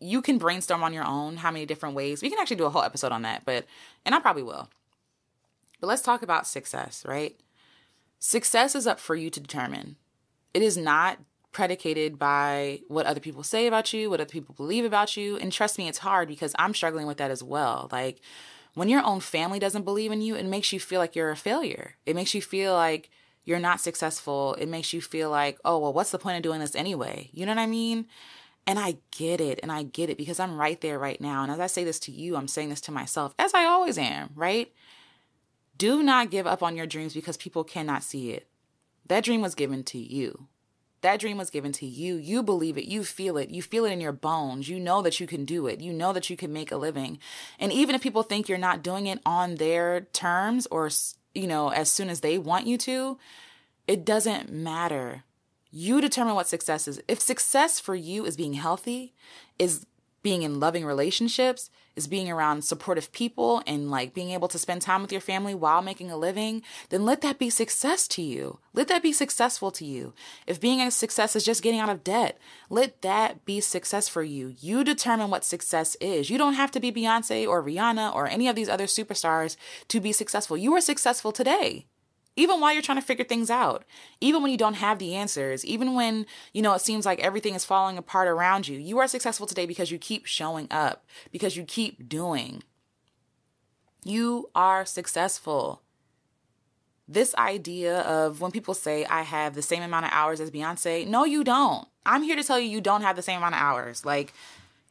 you 0.00 0.22
can 0.22 0.38
brainstorm 0.38 0.84
on 0.84 0.92
your 0.92 1.04
own 1.04 1.38
how 1.38 1.50
many 1.50 1.66
different 1.66 1.96
ways. 1.96 2.22
We 2.22 2.30
can 2.30 2.38
actually 2.38 2.56
do 2.56 2.66
a 2.66 2.70
whole 2.70 2.82
episode 2.82 3.10
on 3.10 3.22
that, 3.22 3.44
but 3.44 3.66
and 4.04 4.14
I 4.14 4.20
probably 4.20 4.44
will. 4.44 4.68
But 5.80 5.88
let's 5.88 6.02
talk 6.02 6.22
about 6.22 6.46
success, 6.46 7.04
right? 7.08 7.40
Success 8.20 8.76
is 8.76 8.86
up 8.86 9.00
for 9.00 9.16
you 9.16 9.30
to 9.30 9.40
determine. 9.40 9.96
It 10.54 10.62
is 10.62 10.76
not 10.76 11.18
predicated 11.52 12.18
by 12.18 12.80
what 12.88 13.06
other 13.06 13.20
people 13.20 13.42
say 13.42 13.66
about 13.66 13.92
you, 13.92 14.08
what 14.08 14.20
other 14.20 14.30
people 14.30 14.54
believe 14.54 14.84
about 14.84 15.16
you. 15.16 15.36
And 15.36 15.52
trust 15.52 15.78
me, 15.78 15.88
it's 15.88 15.98
hard 15.98 16.28
because 16.28 16.54
I'm 16.58 16.74
struggling 16.74 17.06
with 17.06 17.18
that 17.18 17.30
as 17.30 17.42
well. 17.42 17.88
Like 17.90 18.20
when 18.74 18.88
your 18.88 19.04
own 19.04 19.20
family 19.20 19.58
doesn't 19.58 19.84
believe 19.84 20.12
in 20.12 20.20
you, 20.20 20.36
it 20.36 20.46
makes 20.46 20.72
you 20.72 20.80
feel 20.80 21.00
like 21.00 21.16
you're 21.16 21.30
a 21.30 21.36
failure. 21.36 21.96
It 22.06 22.14
makes 22.14 22.34
you 22.34 22.42
feel 22.42 22.74
like 22.74 23.10
you're 23.44 23.58
not 23.58 23.80
successful, 23.80 24.54
it 24.54 24.68
makes 24.68 24.92
you 24.92 25.00
feel 25.00 25.30
like, 25.30 25.58
oh, 25.64 25.78
well, 25.78 25.92
what's 25.92 26.10
the 26.10 26.18
point 26.18 26.36
of 26.36 26.42
doing 26.42 26.60
this 26.60 26.76
anyway? 26.76 27.30
You 27.32 27.46
know 27.46 27.52
what 27.52 27.62
I 27.62 27.66
mean? 27.66 28.06
And 28.66 28.78
I 28.78 28.98
get 29.10 29.40
it. 29.40 29.58
And 29.62 29.72
I 29.72 29.82
get 29.82 30.10
it 30.10 30.18
because 30.18 30.38
I'm 30.38 30.56
right 30.56 30.80
there 30.80 30.98
right 30.98 31.20
now. 31.20 31.42
And 31.42 31.50
as 31.50 31.58
I 31.58 31.66
say 31.66 31.82
this 31.82 31.98
to 32.00 32.12
you, 32.12 32.36
I'm 32.36 32.46
saying 32.46 32.68
this 32.68 32.82
to 32.82 32.92
myself, 32.92 33.34
as 33.38 33.54
I 33.54 33.64
always 33.64 33.98
am, 33.98 34.30
right? 34.36 34.72
Do 35.78 36.02
not 36.02 36.30
give 36.30 36.46
up 36.46 36.62
on 36.62 36.76
your 36.76 36.86
dreams 36.86 37.14
because 37.14 37.38
people 37.38 37.64
cannot 37.64 38.02
see 38.02 38.30
it. 38.30 38.46
That 39.06 39.24
dream 39.24 39.40
was 39.40 39.54
given 39.54 39.82
to 39.84 39.98
you. 39.98 40.46
That 41.02 41.20
dream 41.20 41.38
was 41.38 41.50
given 41.50 41.72
to 41.72 41.86
you. 41.86 42.16
You 42.16 42.42
believe 42.42 42.76
it. 42.76 42.84
You 42.84 43.04
feel 43.04 43.38
it. 43.38 43.50
You 43.50 43.62
feel 43.62 43.84
it 43.84 43.92
in 43.92 44.00
your 44.00 44.12
bones. 44.12 44.68
You 44.68 44.78
know 44.78 45.00
that 45.02 45.18
you 45.18 45.26
can 45.26 45.44
do 45.44 45.66
it. 45.66 45.80
You 45.80 45.92
know 45.92 46.12
that 46.12 46.28
you 46.28 46.36
can 46.36 46.52
make 46.52 46.70
a 46.70 46.76
living. 46.76 47.18
And 47.58 47.72
even 47.72 47.94
if 47.94 48.02
people 48.02 48.22
think 48.22 48.48
you're 48.48 48.58
not 48.58 48.82
doing 48.82 49.06
it 49.06 49.20
on 49.24 49.54
their 49.54 50.02
terms 50.12 50.66
or 50.70 50.90
you 51.34 51.46
know, 51.46 51.68
as 51.68 51.90
soon 51.90 52.10
as 52.10 52.20
they 52.20 52.38
want 52.38 52.66
you 52.66 52.76
to, 52.78 53.18
it 53.86 54.04
doesn't 54.04 54.52
matter. 54.52 55.24
You 55.70 56.00
determine 56.00 56.34
what 56.34 56.48
success 56.48 56.88
is. 56.88 57.00
If 57.06 57.20
success 57.20 57.78
for 57.78 57.94
you 57.94 58.24
is 58.24 58.36
being 58.36 58.54
healthy, 58.54 59.14
is 59.58 59.86
being 60.22 60.42
in 60.42 60.60
loving 60.60 60.84
relationships, 60.84 61.70
is 62.00 62.06
being 62.06 62.30
around 62.30 62.64
supportive 62.64 63.12
people 63.12 63.62
and 63.66 63.90
like 63.90 64.14
being 64.14 64.30
able 64.30 64.48
to 64.48 64.58
spend 64.58 64.80
time 64.80 65.02
with 65.02 65.12
your 65.12 65.20
family 65.20 65.54
while 65.54 65.82
making 65.82 66.10
a 66.10 66.16
living, 66.16 66.62
then 66.88 67.04
let 67.04 67.20
that 67.20 67.38
be 67.38 67.50
success 67.50 68.08
to 68.08 68.22
you. 68.22 68.58
Let 68.72 68.88
that 68.88 69.02
be 69.02 69.12
successful 69.12 69.70
to 69.72 69.84
you. 69.84 70.14
If 70.46 70.60
being 70.60 70.80
a 70.80 70.90
success 70.90 71.36
is 71.36 71.44
just 71.44 71.62
getting 71.62 71.78
out 71.78 71.90
of 71.90 72.02
debt, 72.02 72.38
let 72.70 73.02
that 73.02 73.44
be 73.44 73.60
success 73.60 74.08
for 74.08 74.22
you. 74.22 74.54
You 74.60 74.82
determine 74.82 75.28
what 75.28 75.44
success 75.44 75.94
is. 76.00 76.30
You 76.30 76.38
don't 76.38 76.54
have 76.54 76.70
to 76.70 76.80
be 76.80 76.90
Beyonce 76.90 77.46
or 77.46 77.62
Rihanna 77.62 78.14
or 78.14 78.26
any 78.26 78.48
of 78.48 78.56
these 78.56 78.70
other 78.70 78.86
superstars 78.86 79.56
to 79.88 80.00
be 80.00 80.12
successful. 80.12 80.56
You 80.56 80.74
are 80.74 80.80
successful 80.80 81.32
today 81.32 81.86
even 82.36 82.60
while 82.60 82.72
you're 82.72 82.82
trying 82.82 82.98
to 83.00 83.06
figure 83.06 83.24
things 83.24 83.50
out 83.50 83.84
even 84.20 84.42
when 84.42 84.50
you 84.50 84.58
don't 84.58 84.74
have 84.74 84.98
the 84.98 85.14
answers 85.14 85.64
even 85.64 85.94
when 85.94 86.26
you 86.52 86.62
know 86.62 86.74
it 86.74 86.80
seems 86.80 87.04
like 87.04 87.20
everything 87.20 87.54
is 87.54 87.64
falling 87.64 87.98
apart 87.98 88.28
around 88.28 88.68
you 88.68 88.78
you 88.78 88.98
are 88.98 89.06
successful 89.06 89.46
today 89.46 89.66
because 89.66 89.90
you 89.90 89.98
keep 89.98 90.26
showing 90.26 90.66
up 90.70 91.04
because 91.32 91.56
you 91.56 91.64
keep 91.64 92.08
doing. 92.08 92.62
You 94.04 94.50
are 94.54 94.86
successful. 94.86 95.82
This 97.06 97.34
idea 97.34 98.00
of 98.00 98.40
when 98.40 98.50
people 98.50 98.74
say 98.74 99.04
i 99.04 99.22
have 99.22 99.54
the 99.54 99.62
same 99.62 99.82
amount 99.82 100.06
of 100.06 100.12
hours 100.12 100.40
as 100.40 100.50
beyonce 100.50 101.06
no 101.06 101.24
you 101.24 101.44
don't. 101.44 101.86
I'm 102.06 102.22
here 102.22 102.36
to 102.36 102.44
tell 102.44 102.58
you 102.58 102.68
you 102.68 102.80
don't 102.80 103.02
have 103.02 103.16
the 103.16 103.22
same 103.22 103.38
amount 103.38 103.54
of 103.54 103.60
hours. 103.60 104.04
Like 104.04 104.32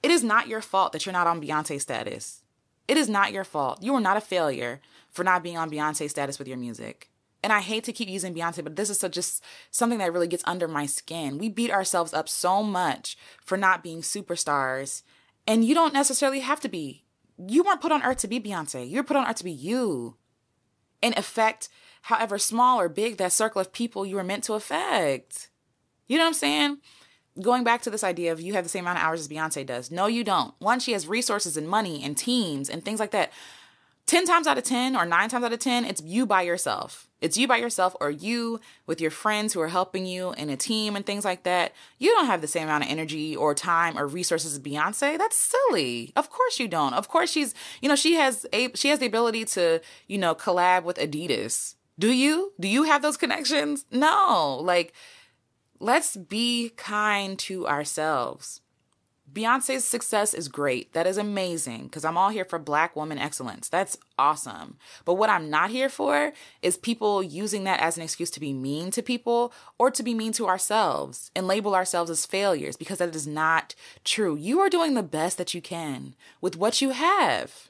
it 0.03 0.11
is 0.11 0.23
not 0.23 0.47
your 0.47 0.61
fault 0.61 0.93
that 0.93 1.05
you're 1.05 1.13
not 1.13 1.27
on 1.27 1.41
beyonce 1.41 1.81
status. 1.81 2.43
It 2.87 2.97
is 2.97 3.09
not 3.09 3.31
your 3.31 3.43
fault. 3.43 3.83
You 3.83 3.93
are 3.95 4.01
not 4.01 4.17
a 4.17 4.21
failure 4.21 4.81
for 5.09 5.23
not 5.23 5.43
being 5.43 5.57
on 5.57 5.69
beyonce 5.69 6.09
status 6.09 6.39
with 6.39 6.47
your 6.47 6.57
music 6.57 7.09
and 7.41 7.53
I 7.53 7.61
hate 7.61 7.83
to 7.85 7.93
keep 7.93 8.09
using 8.09 8.33
Beyonce, 8.33 8.63
but 8.63 8.75
this 8.75 8.89
is 8.89 8.99
so 8.99 9.07
just 9.07 9.43
something 9.71 9.99
that 9.99 10.11
really 10.11 10.27
gets 10.27 10.43
under 10.45 10.67
my 10.67 10.85
skin. 10.85 11.37
We 11.37 11.49
beat 11.49 11.71
ourselves 11.71 12.13
up 12.13 12.27
so 12.27 12.63
much 12.63 13.17
for 13.43 13.57
not 13.57 13.83
being 13.83 14.01
superstars, 14.01 15.03
and 15.47 15.63
you 15.63 15.73
don't 15.73 15.93
necessarily 15.93 16.39
have 16.41 16.59
to 16.61 16.69
be. 16.69 17.05
You 17.37 17.63
weren't 17.63 17.81
put 17.81 17.93
on 17.93 18.03
earth 18.03 18.17
to 18.19 18.27
be 18.27 18.39
Beyonce. 18.39 18.89
You 18.89 18.97
were 18.97 19.03
put 19.03 19.15
on 19.15 19.25
earth 19.25 19.37
to 19.37 19.43
be 19.45 19.51
you 19.51 20.17
and 21.01 21.17
affect 21.17 21.69
however 22.03 22.37
small 22.37 22.79
or 22.79 22.89
big 22.89 23.17
that 23.17 23.31
circle 23.31 23.61
of 23.61 23.71
people 23.71 24.05
you 24.05 24.15
were 24.15 24.23
meant 24.23 24.43
to 24.45 24.53
affect. 24.53 25.49
You 26.07 26.17
know 26.17 26.23
what 26.23 26.29
I'm 26.29 26.33
saying? 26.33 26.77
Going 27.41 27.63
back 27.63 27.81
to 27.83 27.89
this 27.89 28.03
idea 28.03 28.33
of 28.33 28.41
you 28.41 28.53
have 28.53 28.65
the 28.65 28.69
same 28.69 28.83
amount 28.83 28.97
of 28.97 29.05
hours 29.05 29.21
as 29.21 29.27
Beyonce 29.29 29.65
does. 29.65 29.91
No, 29.91 30.07
you 30.07 30.25
don't. 30.25 30.53
One, 30.59 30.79
she 30.79 30.91
has 30.91 31.07
resources 31.07 31.55
and 31.55 31.69
money 31.69 32.03
and 32.03 32.17
teams 32.17 32.69
and 32.69 32.83
things 32.83 32.99
like 32.99 33.11
that. 33.11 33.31
10 34.07 34.25
times 34.25 34.47
out 34.47 34.57
of 34.57 34.63
10 34.63 34.95
or 34.95 35.05
9 35.05 35.29
times 35.29 35.45
out 35.45 35.53
of 35.53 35.59
10, 35.59 35.85
it's 35.85 36.01
you 36.01 36.25
by 36.25 36.41
yourself. 36.41 37.08
It's 37.21 37.37
you 37.37 37.47
by 37.47 37.57
yourself 37.57 37.95
or 37.99 38.09
you 38.09 38.59
with 38.85 39.01
your 39.01 39.11
friends 39.11 39.53
who 39.53 39.61
are 39.61 39.67
helping 39.67 40.05
you 40.05 40.31
in 40.33 40.49
a 40.49 40.57
team 40.57 40.95
and 40.95 41.05
things 41.05 41.25
like 41.25 41.43
that. 41.43 41.73
You 41.97 42.11
don't 42.11 42.27
have 42.27 42.41
the 42.41 42.47
same 42.47 42.63
amount 42.63 42.85
of 42.85 42.89
energy 42.89 43.35
or 43.35 43.53
time 43.53 43.97
or 43.97 44.07
resources 44.07 44.53
as 44.53 44.59
Beyonce. 44.59 45.17
That's 45.17 45.37
silly. 45.37 46.13
Of 46.15 46.29
course 46.29 46.59
you 46.59 46.67
don't. 46.67 46.93
Of 46.93 47.09
course 47.09 47.31
she's, 47.31 47.53
you 47.81 47.89
know, 47.89 47.95
she 47.95 48.15
has 48.15 48.45
a 48.53 48.71
she 48.75 48.89
has 48.89 48.99
the 48.99 49.05
ability 49.05 49.45
to, 49.45 49.81
you 50.07 50.17
know, 50.17 50.33
collab 50.33 50.83
with 50.83 50.97
Adidas. 50.97 51.75
Do 51.97 52.11
you? 52.11 52.53
Do 52.59 52.67
you 52.67 52.83
have 52.83 53.01
those 53.01 53.17
connections? 53.17 53.85
No. 53.91 54.59
Like 54.61 54.93
let's 55.79 56.15
be 56.15 56.71
kind 56.77 57.37
to 57.39 57.67
ourselves. 57.67 58.61
Beyonce's 59.31 59.85
success 59.85 60.33
is 60.33 60.47
great. 60.47 60.93
That 60.93 61.05
is 61.05 61.17
amazing 61.17 61.83
because 61.83 62.05
I'm 62.05 62.17
all 62.17 62.29
here 62.29 62.45
for 62.45 62.57
black 62.57 62.95
woman 62.95 63.17
excellence. 63.17 63.69
That's 63.69 63.97
awesome. 64.17 64.77
But 65.05 65.15
what 65.15 65.29
I'm 65.29 65.49
not 65.49 65.69
here 65.69 65.89
for 65.89 66.33
is 66.61 66.77
people 66.77 67.21
using 67.21 67.63
that 67.65 67.79
as 67.79 67.97
an 67.97 68.03
excuse 68.03 68.31
to 68.31 68.39
be 68.39 68.53
mean 68.53 68.91
to 68.91 69.03
people 69.03 69.53
or 69.77 69.91
to 69.91 70.03
be 70.03 70.13
mean 70.13 70.31
to 70.33 70.47
ourselves 70.47 71.31
and 71.35 71.47
label 71.47 71.75
ourselves 71.75 72.09
as 72.09 72.25
failures 72.25 72.77
because 72.77 72.97
that 72.99 73.15
is 73.15 73.27
not 73.27 73.75
true. 74.03 74.35
You 74.35 74.59
are 74.61 74.69
doing 74.69 74.93
the 74.93 75.03
best 75.03 75.37
that 75.37 75.53
you 75.53 75.61
can 75.61 76.15
with 76.41 76.55
what 76.57 76.81
you 76.81 76.91
have. 76.91 77.69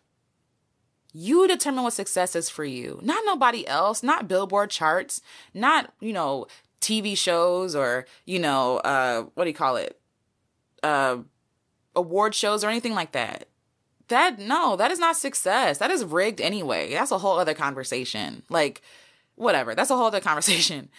You 1.11 1.47
determine 1.47 1.83
what 1.83 1.93
success 1.93 2.35
is 2.35 2.49
for 2.49 2.63
you, 2.63 2.99
not 3.01 3.23
nobody 3.25 3.67
else, 3.67 4.03
not 4.03 4.27
billboard 4.27 4.69
charts, 4.69 5.21
not, 5.55 5.91
you 5.99 6.13
know, 6.13 6.45
TV 6.81 7.17
shows 7.17 7.75
or, 7.75 8.05
you 8.25 8.37
know, 8.37 8.77
uh, 8.77 9.23
what 9.33 9.45
do 9.45 9.49
you 9.49 9.55
call 9.55 9.75
it? 9.75 9.99
Uh, 10.83 11.17
award 11.99 12.33
shows 12.33 12.63
or 12.63 12.69
anything 12.69 12.95
like 12.95 13.11
that. 13.11 13.47
That 14.07 14.39
no, 14.39 14.75
that 14.75 14.91
is 14.91 14.99
not 14.99 15.17
success. 15.17 15.77
That 15.77 15.91
is 15.91 16.03
rigged 16.03 16.41
anyway. 16.41 16.93
That's 16.93 17.11
a 17.11 17.19
whole 17.19 17.37
other 17.37 17.53
conversation. 17.53 18.43
Like 18.49 18.81
whatever. 19.35 19.75
That's 19.75 19.91
a 19.91 19.95
whole 19.95 20.07
other 20.07 20.19
conversation. 20.29 20.89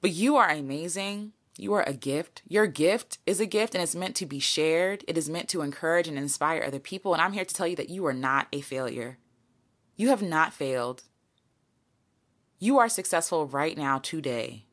But 0.00 0.12
you 0.12 0.36
are 0.36 0.48
amazing. 0.48 1.32
You 1.58 1.74
are 1.74 1.82
a 1.82 1.92
gift. 1.92 2.42
Your 2.46 2.68
gift 2.68 3.18
is 3.26 3.40
a 3.40 3.46
gift 3.46 3.74
and 3.74 3.82
it's 3.82 3.96
meant 3.96 4.14
to 4.16 4.26
be 4.26 4.38
shared. 4.38 5.04
It 5.08 5.18
is 5.18 5.28
meant 5.28 5.48
to 5.50 5.60
encourage 5.62 6.06
and 6.06 6.16
inspire 6.16 6.62
other 6.62 6.78
people. 6.78 7.12
And 7.12 7.20
I'm 7.20 7.32
here 7.32 7.44
to 7.44 7.54
tell 7.54 7.66
you 7.66 7.76
that 7.76 7.90
you 7.90 8.06
are 8.06 8.14
not 8.14 8.46
a 8.52 8.60
failure. 8.60 9.18
You 9.96 10.08
have 10.08 10.22
not 10.22 10.52
failed. 10.52 11.02
You 12.60 12.78
are 12.78 12.88
successful 12.88 13.46
right 13.46 13.76
now, 13.76 13.98
today. 13.98 14.64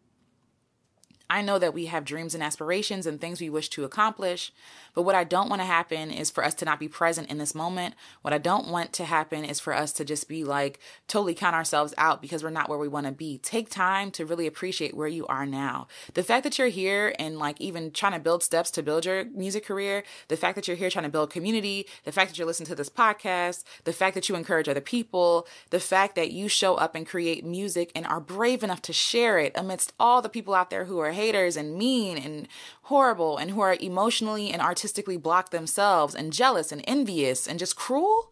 I 1.29 1.41
know 1.41 1.58
that 1.58 1.74
we 1.74 1.88
have 1.88 2.05
dreams 2.05 2.36
and 2.36 2.44
aspirations 2.44 3.08
and 3.08 3.20
things 3.20 3.41
we 3.41 3.50
wish 3.50 3.70
to 3.70 3.84
accomplish, 3.84 4.51
but 4.94 5.01
what 5.01 5.15
I 5.15 5.24
don't 5.24 5.50
want 5.50 5.62
to 5.62 5.65
happen 5.65 6.12
is 6.12 6.29
for 6.29 6.44
us 6.44 6.53
to 6.55 6.65
not 6.65 6.79
be 6.79 6.88
present 6.88 7.29
in 7.29 7.39
this 7.39 7.55
moment. 7.55 7.96
What 8.22 8.34
I 8.34 8.38
don't 8.38 8.67
want 8.67 8.94
to 8.94 9.05
happen 9.05 9.44
is 9.44 9.60
for 9.60 9.74
us 9.74 9.91
to 9.94 10.05
just 10.05 10.29
be 10.29 10.44
like 10.44 10.79
totally 11.08 11.34
count 11.34 11.55
ourselves 11.55 11.94
out 11.98 12.22
because 12.22 12.44
we're 12.44 12.51
not 12.51 12.70
where 12.70 12.77
we 12.77 12.88
want 12.88 13.08
to 13.08 13.12
be. 13.12 13.39
Take 13.39 13.70
time 13.70 14.12
to 14.12 14.25
really 14.25 14.46
appreciate 14.46 14.96
where 14.96 15.08
you 15.08 15.25
are 15.27 15.46
now. 15.46 15.88
The 16.13 16.24
fact 16.24 16.44
that 16.44 16.60
you're 16.60 16.67
here 16.67 17.15
and 17.17 17.39
like 17.39 17.60
even 17.60 17.91
trying 17.91 18.13
to 18.13 18.20
build 18.20 18.44
steps 18.44 18.70
to 18.72 18.84
build 18.84 19.05
your 19.05 19.25
music 19.25 19.65
career, 19.65 20.03
the 20.27 20.38
fact 20.38 20.55
that 20.55 20.67
you're 20.67 20.77
here 20.77 20.91
trying 20.91 21.03
to 21.03 21.10
build 21.10 21.32
community, 21.32 21.88
the 22.03 22.12
fact 22.12 22.29
that 22.29 22.38
you're 22.38 22.48
listening 22.48 22.67
to 22.67 22.75
this 22.75 22.89
podcast, 22.89 23.63
the 23.84 23.94
fact 23.94 24.13
that 24.13 24.29
you 24.29 24.36
encourage 24.36 24.70
other 24.70 24.79
people, 24.79 25.48
the 25.72 25.79
fact 25.79 26.15
that 26.15 26.32
you 26.32 26.48
show 26.48 26.75
up 26.75 26.94
and 26.94 27.08
create 27.08 27.44
music 27.44 27.91
and 27.96 28.05
are 28.05 28.20
brave 28.20 28.63
enough 28.63 28.82
to 28.84 28.94
share 28.94 29.39
it 29.39 29.53
amidst 29.55 29.91
all 30.00 30.22
the 30.22 30.29
people 30.29 30.53
out 30.53 30.70
there 30.70 30.86
who 30.86 31.00
are 31.00 31.14
haters 31.15 31.57
and 31.57 31.75
mean 31.75 32.17
and 32.17 32.48
horrible 32.84 33.38
and 33.38 33.51
who 33.51 33.62
are 33.62 33.77
emotionally 33.79 34.51
and 34.51 34.62
artistically 34.62 35.17
blocked 35.17 35.51
themselves 35.51 36.13
and 36.13 36.31
jealous 36.31 36.72
and 36.72 36.84
envious 36.88 37.48
and 37.48 37.57
just 37.57 37.75
cruel, 37.75 38.31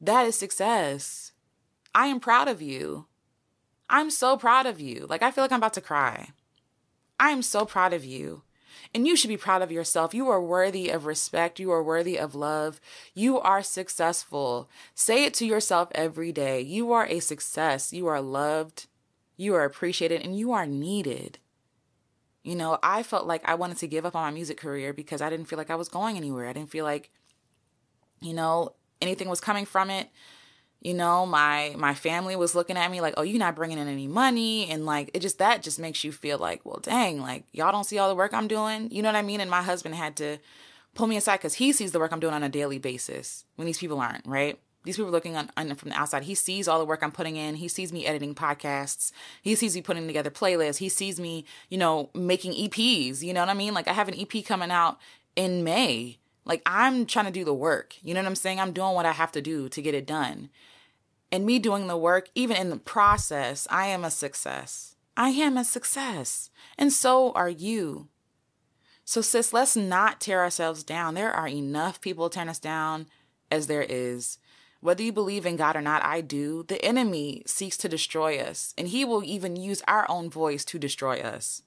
that 0.00 0.26
is 0.26 0.38
success. 0.38 1.32
I 1.94 2.06
am 2.06 2.20
proud 2.20 2.48
of 2.48 2.62
you. 2.62 3.06
I'm 3.88 4.10
so 4.10 4.36
proud 4.36 4.66
of 4.66 4.80
you. 4.80 5.06
Like, 5.08 5.22
I 5.22 5.30
feel 5.30 5.44
like 5.44 5.52
I'm 5.52 5.60
about 5.60 5.74
to 5.74 5.80
cry. 5.80 6.30
I 7.20 7.30
am 7.30 7.42
so 7.42 7.64
proud 7.64 7.92
of 7.92 8.04
you. 8.04 8.42
And 8.94 9.06
you 9.06 9.16
should 9.16 9.28
be 9.28 9.36
proud 9.36 9.62
of 9.62 9.72
yourself. 9.72 10.14
You 10.14 10.28
are 10.28 10.42
worthy 10.42 10.88
of 10.88 11.06
respect. 11.06 11.58
You 11.58 11.70
are 11.72 11.82
worthy 11.82 12.18
of 12.18 12.34
love. 12.34 12.80
You 13.14 13.40
are 13.40 13.62
successful. 13.62 14.68
Say 14.94 15.24
it 15.24 15.34
to 15.34 15.46
yourself 15.46 15.88
every 15.94 16.32
day. 16.32 16.60
You 16.60 16.92
are 16.92 17.06
a 17.06 17.20
success. 17.20 17.92
You 17.92 18.06
are 18.06 18.20
loved. 18.20 18.86
You 19.36 19.54
are 19.54 19.64
appreciated 19.64 20.22
and 20.22 20.38
you 20.38 20.52
are 20.52 20.66
needed. 20.66 21.38
You 22.44 22.54
know, 22.54 22.78
I 22.82 23.02
felt 23.02 23.26
like 23.26 23.42
I 23.48 23.54
wanted 23.54 23.78
to 23.78 23.88
give 23.88 24.04
up 24.04 24.14
on 24.14 24.22
my 24.22 24.30
music 24.30 24.58
career 24.58 24.92
because 24.92 25.22
I 25.22 25.30
didn't 25.30 25.46
feel 25.46 25.56
like 25.56 25.70
I 25.70 25.76
was 25.76 25.88
going 25.88 26.18
anywhere. 26.18 26.46
I 26.46 26.52
didn't 26.52 26.70
feel 26.70 26.84
like, 26.84 27.10
you 28.20 28.34
know, 28.34 28.74
anything 29.00 29.30
was 29.30 29.40
coming 29.40 29.64
from 29.64 29.88
it. 29.88 30.10
You 30.82 30.92
know, 30.92 31.24
my 31.24 31.74
my 31.78 31.94
family 31.94 32.36
was 32.36 32.54
looking 32.54 32.76
at 32.76 32.90
me 32.90 33.00
like, 33.00 33.14
"Oh, 33.16 33.22
you're 33.22 33.38
not 33.38 33.56
bringing 33.56 33.78
in 33.78 33.88
any 33.88 34.06
money," 34.06 34.68
and 34.68 34.84
like 34.84 35.10
it 35.14 35.20
just 35.20 35.38
that 35.38 35.62
just 35.62 35.78
makes 35.78 36.04
you 36.04 36.12
feel 36.12 36.36
like, 36.36 36.60
"Well, 36.66 36.78
dang, 36.82 37.22
like 37.22 37.44
y'all 37.52 37.72
don't 37.72 37.84
see 37.84 37.96
all 37.96 38.10
the 38.10 38.14
work 38.14 38.34
I'm 38.34 38.48
doing." 38.48 38.90
You 38.90 39.00
know 39.00 39.08
what 39.08 39.16
I 39.16 39.22
mean? 39.22 39.40
And 39.40 39.50
my 39.50 39.62
husband 39.62 39.94
had 39.94 40.14
to 40.16 40.36
pull 40.94 41.06
me 41.06 41.16
aside 41.16 41.38
because 41.38 41.54
he 41.54 41.72
sees 41.72 41.92
the 41.92 41.98
work 41.98 42.12
I'm 42.12 42.20
doing 42.20 42.34
on 42.34 42.42
a 42.42 42.50
daily 42.50 42.78
basis 42.78 43.46
when 43.56 43.64
these 43.64 43.78
people 43.78 43.98
aren't, 43.98 44.26
right? 44.26 44.58
These 44.84 44.96
people 44.96 45.10
looking 45.10 45.36
on, 45.36 45.50
on, 45.56 45.74
from 45.74 45.90
the 45.90 45.98
outside. 45.98 46.24
He 46.24 46.34
sees 46.34 46.68
all 46.68 46.78
the 46.78 46.84
work 46.84 47.02
I'm 47.02 47.12
putting 47.12 47.36
in. 47.36 47.56
He 47.56 47.68
sees 47.68 47.92
me 47.92 48.06
editing 48.06 48.34
podcasts. 48.34 49.12
He 49.42 49.54
sees 49.54 49.74
me 49.74 49.82
putting 49.82 50.06
together 50.06 50.30
playlists. 50.30 50.76
He 50.76 50.88
sees 50.88 51.18
me, 51.18 51.44
you 51.68 51.78
know, 51.78 52.10
making 52.14 52.52
EPs. 52.52 53.22
You 53.22 53.32
know 53.32 53.40
what 53.40 53.48
I 53.48 53.54
mean? 53.54 53.74
Like 53.74 53.88
I 53.88 53.92
have 53.92 54.08
an 54.08 54.18
EP 54.18 54.44
coming 54.44 54.70
out 54.70 54.98
in 55.36 55.64
May. 55.64 56.18
Like 56.44 56.62
I'm 56.66 57.06
trying 57.06 57.26
to 57.26 57.30
do 57.30 57.44
the 57.44 57.54
work. 57.54 57.96
You 58.02 58.14
know 58.14 58.20
what 58.20 58.28
I'm 58.28 58.36
saying? 58.36 58.60
I'm 58.60 58.72
doing 58.72 58.94
what 58.94 59.06
I 59.06 59.12
have 59.12 59.32
to 59.32 59.42
do 59.42 59.68
to 59.70 59.82
get 59.82 59.94
it 59.94 60.06
done. 60.06 60.50
And 61.32 61.46
me 61.46 61.58
doing 61.58 61.86
the 61.86 61.96
work, 61.96 62.28
even 62.34 62.56
in 62.56 62.70
the 62.70 62.76
process, 62.76 63.66
I 63.70 63.86
am 63.86 64.04
a 64.04 64.10
success. 64.10 64.94
I 65.16 65.30
am 65.30 65.56
a 65.56 65.64
success. 65.64 66.50
And 66.76 66.92
so 66.92 67.32
are 67.32 67.48
you. 67.48 68.08
So, 69.06 69.20
sis, 69.20 69.52
let's 69.52 69.76
not 69.76 70.20
tear 70.20 70.40
ourselves 70.40 70.82
down. 70.82 71.14
There 71.14 71.32
are 71.32 71.48
enough 71.48 72.00
people 72.00 72.30
tearing 72.30 72.48
us 72.48 72.58
down 72.58 73.06
as 73.50 73.66
there 73.66 73.84
is 73.86 74.38
whether 74.84 75.02
you 75.02 75.12
believe 75.12 75.46
in 75.46 75.56
God 75.56 75.76
or 75.76 75.80
not, 75.80 76.04
I 76.04 76.20
do. 76.20 76.62
The 76.68 76.84
enemy 76.84 77.42
seeks 77.46 77.78
to 77.78 77.88
destroy 77.88 78.38
us, 78.38 78.74
and 78.76 78.86
he 78.86 79.02
will 79.02 79.24
even 79.24 79.56
use 79.56 79.80
our 79.88 80.04
own 80.10 80.28
voice 80.28 80.62
to 80.66 80.78
destroy 80.78 81.20
us. 81.20 81.62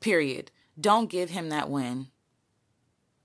Period. 0.00 0.50
Don't 0.78 1.08
give 1.08 1.30
him 1.30 1.48
that 1.48 1.70
win. 1.70 2.08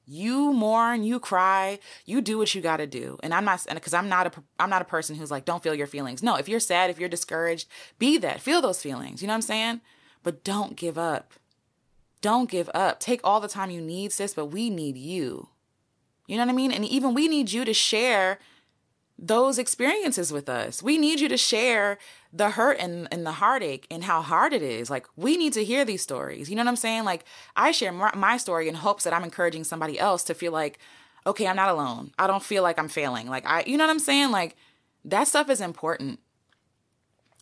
You 0.05 0.53
mourn, 0.53 1.03
you 1.03 1.19
cry, 1.19 1.79
you 2.05 2.21
do 2.21 2.37
what 2.37 2.55
you 2.55 2.61
got 2.61 2.77
to 2.77 2.87
do. 2.87 3.19
And 3.21 3.33
I'm 3.33 3.43
not 3.43 3.65
because 3.73 3.93
I'm 3.93 4.07
not 4.07 4.27
a 4.27 4.43
I'm 4.59 4.69
not 4.69 4.81
a 4.81 4.85
person 4.85 5.17
who's 5.17 5.29
like 5.29 5.43
don't 5.43 5.61
feel 5.61 5.75
your 5.75 5.87
feelings. 5.87 6.23
No, 6.23 6.37
if 6.37 6.47
you're 6.47 6.61
sad, 6.61 6.89
if 6.89 6.97
you're 6.97 7.09
discouraged, 7.09 7.67
be 7.99 8.17
that. 8.19 8.39
Feel 8.39 8.61
those 8.61 8.81
feelings. 8.81 9.21
You 9.21 9.27
know 9.27 9.33
what 9.33 9.39
I'm 9.39 9.41
saying? 9.41 9.81
But 10.23 10.45
don't 10.45 10.77
give 10.77 10.97
up. 10.97 11.33
Don't 12.21 12.49
give 12.49 12.69
up. 12.73 13.01
Take 13.01 13.19
all 13.25 13.41
the 13.41 13.49
time 13.49 13.71
you 13.71 13.81
need, 13.81 14.13
sis, 14.13 14.33
but 14.33 14.45
we 14.45 14.69
need 14.69 14.95
you. 14.95 15.49
You 16.27 16.37
know 16.37 16.43
what 16.43 16.53
I 16.53 16.55
mean? 16.55 16.71
And 16.71 16.85
even 16.85 17.13
we 17.13 17.27
need 17.27 17.51
you 17.51 17.65
to 17.65 17.73
share 17.73 18.39
those 19.17 19.57
experiences 19.57 20.31
with 20.31 20.49
us. 20.49 20.83
We 20.83 20.97
need 20.97 21.19
you 21.19 21.29
to 21.29 21.37
share 21.37 21.97
the 22.33 22.51
hurt 22.51 22.77
and, 22.79 23.07
and 23.11 23.25
the 23.25 23.31
heartache 23.33 23.87
and 23.89 24.03
how 24.03 24.21
hard 24.21 24.51
it 24.51 24.61
is. 24.61 24.89
Like, 24.89 25.07
we 25.15 25.37
need 25.37 25.53
to 25.53 25.63
hear 25.63 25.85
these 25.85 26.01
stories. 26.01 26.49
You 26.49 26.55
know 26.55 26.63
what 26.63 26.69
I'm 26.69 26.75
saying? 26.75 27.05
Like, 27.05 27.23
I 27.55 27.71
share 27.71 27.93
my 27.93 28.37
story 28.37 28.67
in 28.67 28.75
hopes 28.75 29.05
that 29.05 29.13
I'm 29.13 29.23
encouraging 29.23 29.63
somebody 29.63 29.97
else 29.97 30.23
to 30.25 30.33
feel 30.33 30.51
like, 30.51 30.79
okay, 31.25 31.47
I'm 31.47 31.55
not 31.55 31.69
alone. 31.69 32.11
I 32.19 32.27
don't 32.27 32.43
feel 32.43 32.61
like 32.61 32.77
I'm 32.77 32.89
failing. 32.89 33.27
Like, 33.27 33.45
I, 33.45 33.63
you 33.65 33.77
know 33.77 33.85
what 33.85 33.91
I'm 33.91 33.99
saying? 33.99 34.31
Like, 34.31 34.57
that 35.05 35.27
stuff 35.27 35.49
is 35.49 35.61
important 35.61 36.19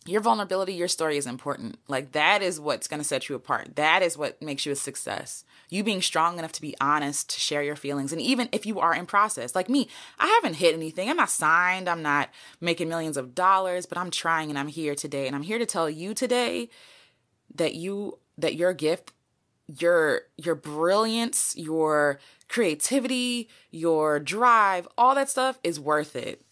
your 0.06 0.20
vulnerability, 0.20 0.74
your 0.74 0.88
story 0.88 1.16
is 1.16 1.26
important. 1.26 1.78
Like 1.88 2.12
that 2.12 2.42
is 2.42 2.60
what's 2.60 2.88
going 2.88 3.00
to 3.00 3.08
set 3.08 3.28
you 3.28 3.34
apart. 3.34 3.76
That 3.76 4.02
is 4.02 4.18
what 4.18 4.40
makes 4.42 4.66
you 4.66 4.72
a 4.72 4.76
success. 4.76 5.44
You 5.70 5.82
being 5.82 6.02
strong 6.02 6.38
enough 6.38 6.52
to 6.52 6.60
be 6.60 6.76
honest, 6.80 7.30
to 7.30 7.40
share 7.40 7.62
your 7.62 7.76
feelings. 7.76 8.12
And 8.12 8.20
even 8.20 8.48
if 8.52 8.66
you 8.66 8.80
are 8.80 8.94
in 8.94 9.06
process, 9.06 9.54
like 9.54 9.70
me, 9.70 9.88
I 10.18 10.26
haven't 10.26 10.58
hit 10.58 10.74
anything. 10.74 11.08
I'm 11.08 11.16
not 11.16 11.30
signed. 11.30 11.88
I'm 11.88 12.02
not 12.02 12.28
making 12.60 12.88
millions 12.88 13.16
of 13.16 13.34
dollars, 13.34 13.86
but 13.86 13.96
I'm 13.96 14.10
trying 14.10 14.50
and 14.50 14.58
I'm 14.58 14.68
here 14.68 14.94
today. 14.94 15.26
And 15.26 15.34
I'm 15.34 15.42
here 15.42 15.58
to 15.58 15.66
tell 15.66 15.88
you 15.88 16.12
today 16.12 16.68
that 17.54 17.74
you, 17.74 18.18
that 18.36 18.56
your 18.56 18.74
gift, 18.74 19.12
your, 19.66 20.22
your 20.36 20.54
brilliance, 20.54 21.54
your 21.56 22.20
creativity, 22.48 23.48
your 23.70 24.20
drive, 24.20 24.86
all 24.98 25.14
that 25.14 25.30
stuff 25.30 25.58
is 25.64 25.80
worth 25.80 26.14
it. 26.14 26.42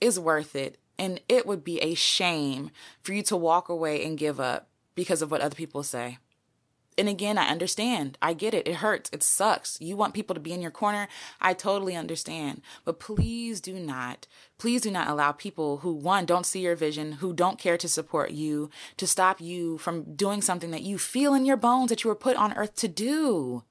Is 0.00 0.18
worth 0.18 0.54
it 0.54 0.78
and 0.98 1.20
it 1.28 1.46
would 1.46 1.62
be 1.64 1.80
a 1.80 1.94
shame 1.94 2.70
for 3.02 3.12
you 3.12 3.22
to 3.24 3.36
walk 3.36 3.68
away 3.68 4.04
and 4.04 4.18
give 4.18 4.40
up 4.40 4.68
because 4.94 5.22
of 5.22 5.30
what 5.30 5.40
other 5.40 5.54
people 5.54 5.82
say. 5.82 6.18
and 6.98 7.08
again, 7.08 7.38
I 7.38 7.46
understand. 7.48 8.18
I 8.20 8.32
get 8.32 8.54
it. 8.54 8.66
It 8.66 8.76
hurts. 8.76 9.08
It 9.12 9.22
sucks. 9.22 9.80
You 9.80 9.96
want 9.96 10.14
people 10.14 10.34
to 10.34 10.40
be 10.40 10.52
in 10.52 10.60
your 10.60 10.72
corner. 10.72 11.06
I 11.40 11.54
totally 11.54 11.94
understand. 11.94 12.60
But 12.84 12.98
please 12.98 13.60
do 13.60 13.74
not, 13.74 14.26
please 14.58 14.82
do 14.82 14.90
not 14.90 15.06
allow 15.06 15.30
people 15.30 15.78
who, 15.78 15.92
one, 15.92 16.26
don't 16.26 16.44
see 16.44 16.60
your 16.60 16.74
vision, 16.74 17.12
who 17.12 17.32
don't 17.32 17.58
care 17.58 17.78
to 17.78 17.88
support 17.88 18.32
you, 18.32 18.68
to 18.96 19.06
stop 19.06 19.40
you 19.40 19.78
from 19.78 20.16
doing 20.16 20.42
something 20.42 20.72
that 20.72 20.82
you 20.82 20.98
feel 20.98 21.34
in 21.34 21.46
your 21.46 21.56
bones 21.56 21.90
that 21.90 22.02
you 22.02 22.08
were 22.08 22.16
put 22.16 22.36
on 22.36 22.52
earth 22.54 22.74
to 22.76 22.88
do. 22.88 23.62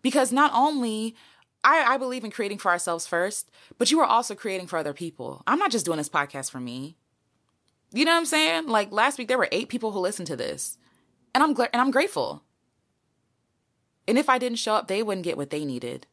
Because 0.00 0.30
not 0.30 0.52
only 0.54 1.16
I, 1.64 1.94
I 1.94 1.96
believe 1.96 2.24
in 2.24 2.30
creating 2.30 2.58
for 2.58 2.70
ourselves 2.70 3.06
first, 3.06 3.50
but 3.78 3.90
you 3.90 4.00
are 4.00 4.06
also 4.06 4.34
creating 4.34 4.68
for 4.68 4.78
other 4.78 4.92
people. 4.92 5.42
I'm 5.46 5.58
not 5.58 5.70
just 5.70 5.84
doing 5.84 5.98
this 5.98 6.08
podcast 6.08 6.50
for 6.50 6.60
me. 6.60 6.96
You 7.92 8.04
know 8.04 8.12
what 8.12 8.18
I'm 8.18 8.26
saying? 8.26 8.66
Like 8.68 8.92
last 8.92 9.18
week, 9.18 9.28
there 9.28 9.38
were 9.38 9.48
eight 9.50 9.68
people 9.68 9.92
who 9.92 9.98
listened 9.98 10.26
to 10.28 10.36
this 10.36 10.78
and 11.34 11.42
I'm 11.42 11.54
gl- 11.54 11.68
and 11.72 11.80
I'm 11.80 11.90
grateful. 11.90 12.42
And 14.06 14.18
if 14.18 14.28
I 14.28 14.38
didn't 14.38 14.58
show 14.58 14.74
up, 14.74 14.88
they 14.88 15.02
wouldn't 15.02 15.24
get 15.24 15.36
what 15.36 15.50
they 15.50 15.64
needed. 15.64 16.06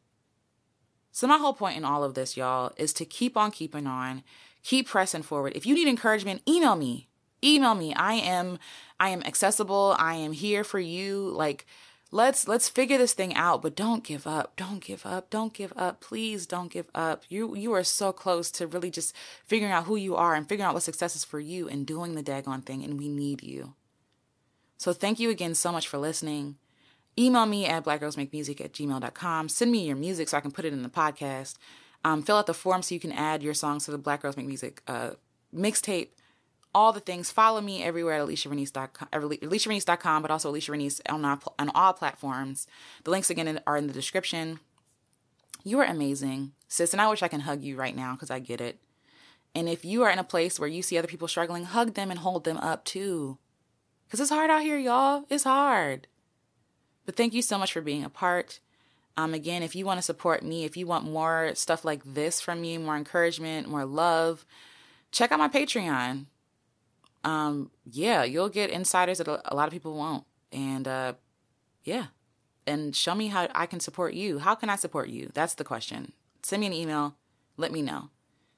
So 1.12 1.26
my 1.26 1.38
whole 1.38 1.54
point 1.54 1.76
in 1.76 1.84
all 1.84 2.04
of 2.04 2.14
this, 2.14 2.36
y'all, 2.36 2.72
is 2.76 2.92
to 2.94 3.06
keep 3.06 3.36
on 3.36 3.50
keeping 3.50 3.86
on, 3.86 4.22
keep 4.62 4.86
pressing 4.86 5.22
forward. 5.22 5.54
If 5.56 5.64
you 5.64 5.74
need 5.74 5.88
encouragement, 5.88 6.42
email 6.46 6.76
me. 6.76 7.08
Email 7.42 7.74
me. 7.74 7.94
I 7.94 8.14
am 8.14 8.58
I 9.00 9.10
am 9.10 9.22
accessible. 9.22 9.96
I 9.98 10.14
am 10.14 10.32
here 10.32 10.64
for 10.64 10.78
you. 10.78 11.30
Like 11.30 11.66
let's 12.10 12.48
let's 12.48 12.68
figure 12.68 12.98
this 12.98 13.12
thing 13.12 13.34
out, 13.34 13.62
but 13.62 13.76
don't 13.76 14.04
give 14.04 14.26
up. 14.26 14.56
Don't 14.56 14.82
give 14.82 15.04
up. 15.04 15.30
Don't 15.30 15.52
give 15.52 15.72
up. 15.76 16.00
Please 16.00 16.46
don't 16.46 16.70
give 16.70 16.88
up. 16.94 17.24
You 17.28 17.54
you 17.56 17.72
are 17.72 17.84
so 17.84 18.12
close 18.12 18.50
to 18.52 18.66
really 18.66 18.90
just 18.90 19.14
figuring 19.44 19.72
out 19.72 19.84
who 19.84 19.96
you 19.96 20.16
are 20.16 20.34
and 20.34 20.48
figuring 20.48 20.66
out 20.66 20.74
what 20.74 20.82
success 20.82 21.16
is 21.16 21.24
for 21.24 21.40
you 21.40 21.68
and 21.68 21.86
doing 21.86 22.14
the 22.14 22.22
daggone 22.22 22.64
thing 22.64 22.84
and 22.84 22.98
we 22.98 23.08
need 23.08 23.42
you. 23.42 23.74
So 24.78 24.92
thank 24.92 25.18
you 25.18 25.30
again 25.30 25.54
so 25.54 25.72
much 25.72 25.88
for 25.88 25.98
listening. 25.98 26.56
Email 27.18 27.46
me 27.46 27.64
at 27.64 27.84
blackgirlsmakemusic 27.84 28.60
at 28.60 28.74
gmail.com. 28.74 29.48
Send 29.48 29.72
me 29.72 29.86
your 29.86 29.96
music 29.96 30.28
so 30.28 30.36
I 30.36 30.40
can 30.40 30.50
put 30.50 30.66
it 30.66 30.74
in 30.74 30.82
the 30.82 30.90
podcast. 30.90 31.54
Um, 32.04 32.22
fill 32.22 32.36
out 32.36 32.46
the 32.46 32.54
form 32.54 32.82
so 32.82 32.94
you 32.94 33.00
can 33.00 33.12
add 33.12 33.42
your 33.42 33.54
songs 33.54 33.86
to 33.86 33.90
the 33.90 33.98
Black 33.98 34.20
Girls 34.22 34.36
Make 34.36 34.46
Music 34.46 34.82
uh, 34.86 35.12
mixtape. 35.54 36.10
All 36.74 36.92
the 36.92 37.00
things. 37.00 37.30
Follow 37.30 37.60
me 37.60 37.82
everywhere 37.82 38.14
at 38.14 38.26
AleciaRenece.com, 38.26 39.08
AleciaRenece.com, 39.12 40.22
but 40.22 40.30
also 40.30 40.52
Alecia 40.52 41.00
on, 41.08 41.24
on 41.58 41.70
all 41.74 41.92
platforms. 41.94 42.66
The 43.04 43.10
links 43.10 43.30
again 43.30 43.60
are 43.66 43.76
in 43.76 43.86
the 43.86 43.92
description. 43.92 44.60
You 45.64 45.80
are 45.80 45.84
amazing, 45.84 46.52
sis, 46.68 46.92
and 46.92 47.00
I 47.00 47.08
wish 47.08 47.22
I 47.22 47.28
can 47.28 47.40
hug 47.40 47.62
you 47.62 47.76
right 47.76 47.96
now 47.96 48.12
because 48.12 48.30
I 48.30 48.38
get 48.38 48.60
it. 48.60 48.78
And 49.54 49.68
if 49.68 49.84
you 49.84 50.02
are 50.02 50.10
in 50.10 50.18
a 50.18 50.24
place 50.24 50.60
where 50.60 50.68
you 50.68 50.82
see 50.82 50.98
other 50.98 51.08
people 51.08 51.28
struggling, 51.28 51.64
hug 51.64 51.94
them 51.94 52.10
and 52.10 52.20
hold 52.20 52.44
them 52.44 52.58
up 52.58 52.84
too. 52.84 53.38
Because 54.06 54.20
it's 54.20 54.30
hard 54.30 54.50
out 54.50 54.62
here, 54.62 54.76
y'all. 54.76 55.24
It's 55.30 55.44
hard. 55.44 56.06
But 57.06 57.16
thank 57.16 57.32
you 57.32 57.42
so 57.42 57.56
much 57.56 57.72
for 57.72 57.80
being 57.80 58.04
a 58.04 58.10
part. 58.10 58.60
Um, 59.16 59.32
again, 59.32 59.62
if 59.62 59.74
you 59.74 59.86
want 59.86 59.98
to 59.98 60.02
support 60.02 60.42
me, 60.42 60.64
if 60.64 60.76
you 60.76 60.86
want 60.86 61.10
more 61.10 61.52
stuff 61.54 61.84
like 61.84 62.02
this 62.04 62.40
from 62.40 62.60
me, 62.60 62.76
more 62.76 62.96
encouragement, 62.96 63.68
more 63.68 63.86
love, 63.86 64.44
check 65.10 65.32
out 65.32 65.38
my 65.38 65.48
Patreon. 65.48 66.26
Um, 67.26 67.72
yeah, 67.84 68.22
you'll 68.22 68.48
get 68.48 68.70
insiders 68.70 69.18
that 69.18 69.26
a 69.26 69.54
lot 69.56 69.66
of 69.66 69.72
people 69.72 69.96
won't. 69.96 70.24
And 70.52 70.86
uh, 70.86 71.14
yeah, 71.82 72.06
and 72.68 72.94
show 72.94 73.16
me 73.16 73.26
how 73.26 73.48
I 73.52 73.66
can 73.66 73.80
support 73.80 74.14
you. 74.14 74.38
How 74.38 74.54
can 74.54 74.70
I 74.70 74.76
support 74.76 75.08
you? 75.08 75.32
That's 75.34 75.54
the 75.54 75.64
question. 75.64 76.12
Send 76.44 76.60
me 76.60 76.68
an 76.68 76.72
email. 76.72 77.16
Let 77.56 77.72
me 77.72 77.82
know. 77.82 78.10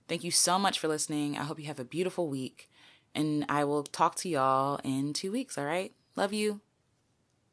Thank 0.06 0.22
you 0.22 0.30
so 0.30 0.58
much 0.58 0.78
for 0.78 0.86
listening. 0.86 1.38
I 1.38 1.44
hope 1.44 1.58
you 1.58 1.66
have 1.66 1.80
a 1.80 1.84
beautiful 1.84 2.28
week. 2.28 2.70
And 3.14 3.46
I 3.48 3.64
will 3.64 3.84
talk 3.84 4.16
to 4.16 4.28
y'all 4.28 4.80
in 4.84 5.14
two 5.14 5.32
weeks, 5.32 5.56
all 5.56 5.64
right? 5.64 5.94
Love 6.14 6.34
you. 6.34 6.60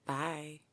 Bye. 0.06 0.65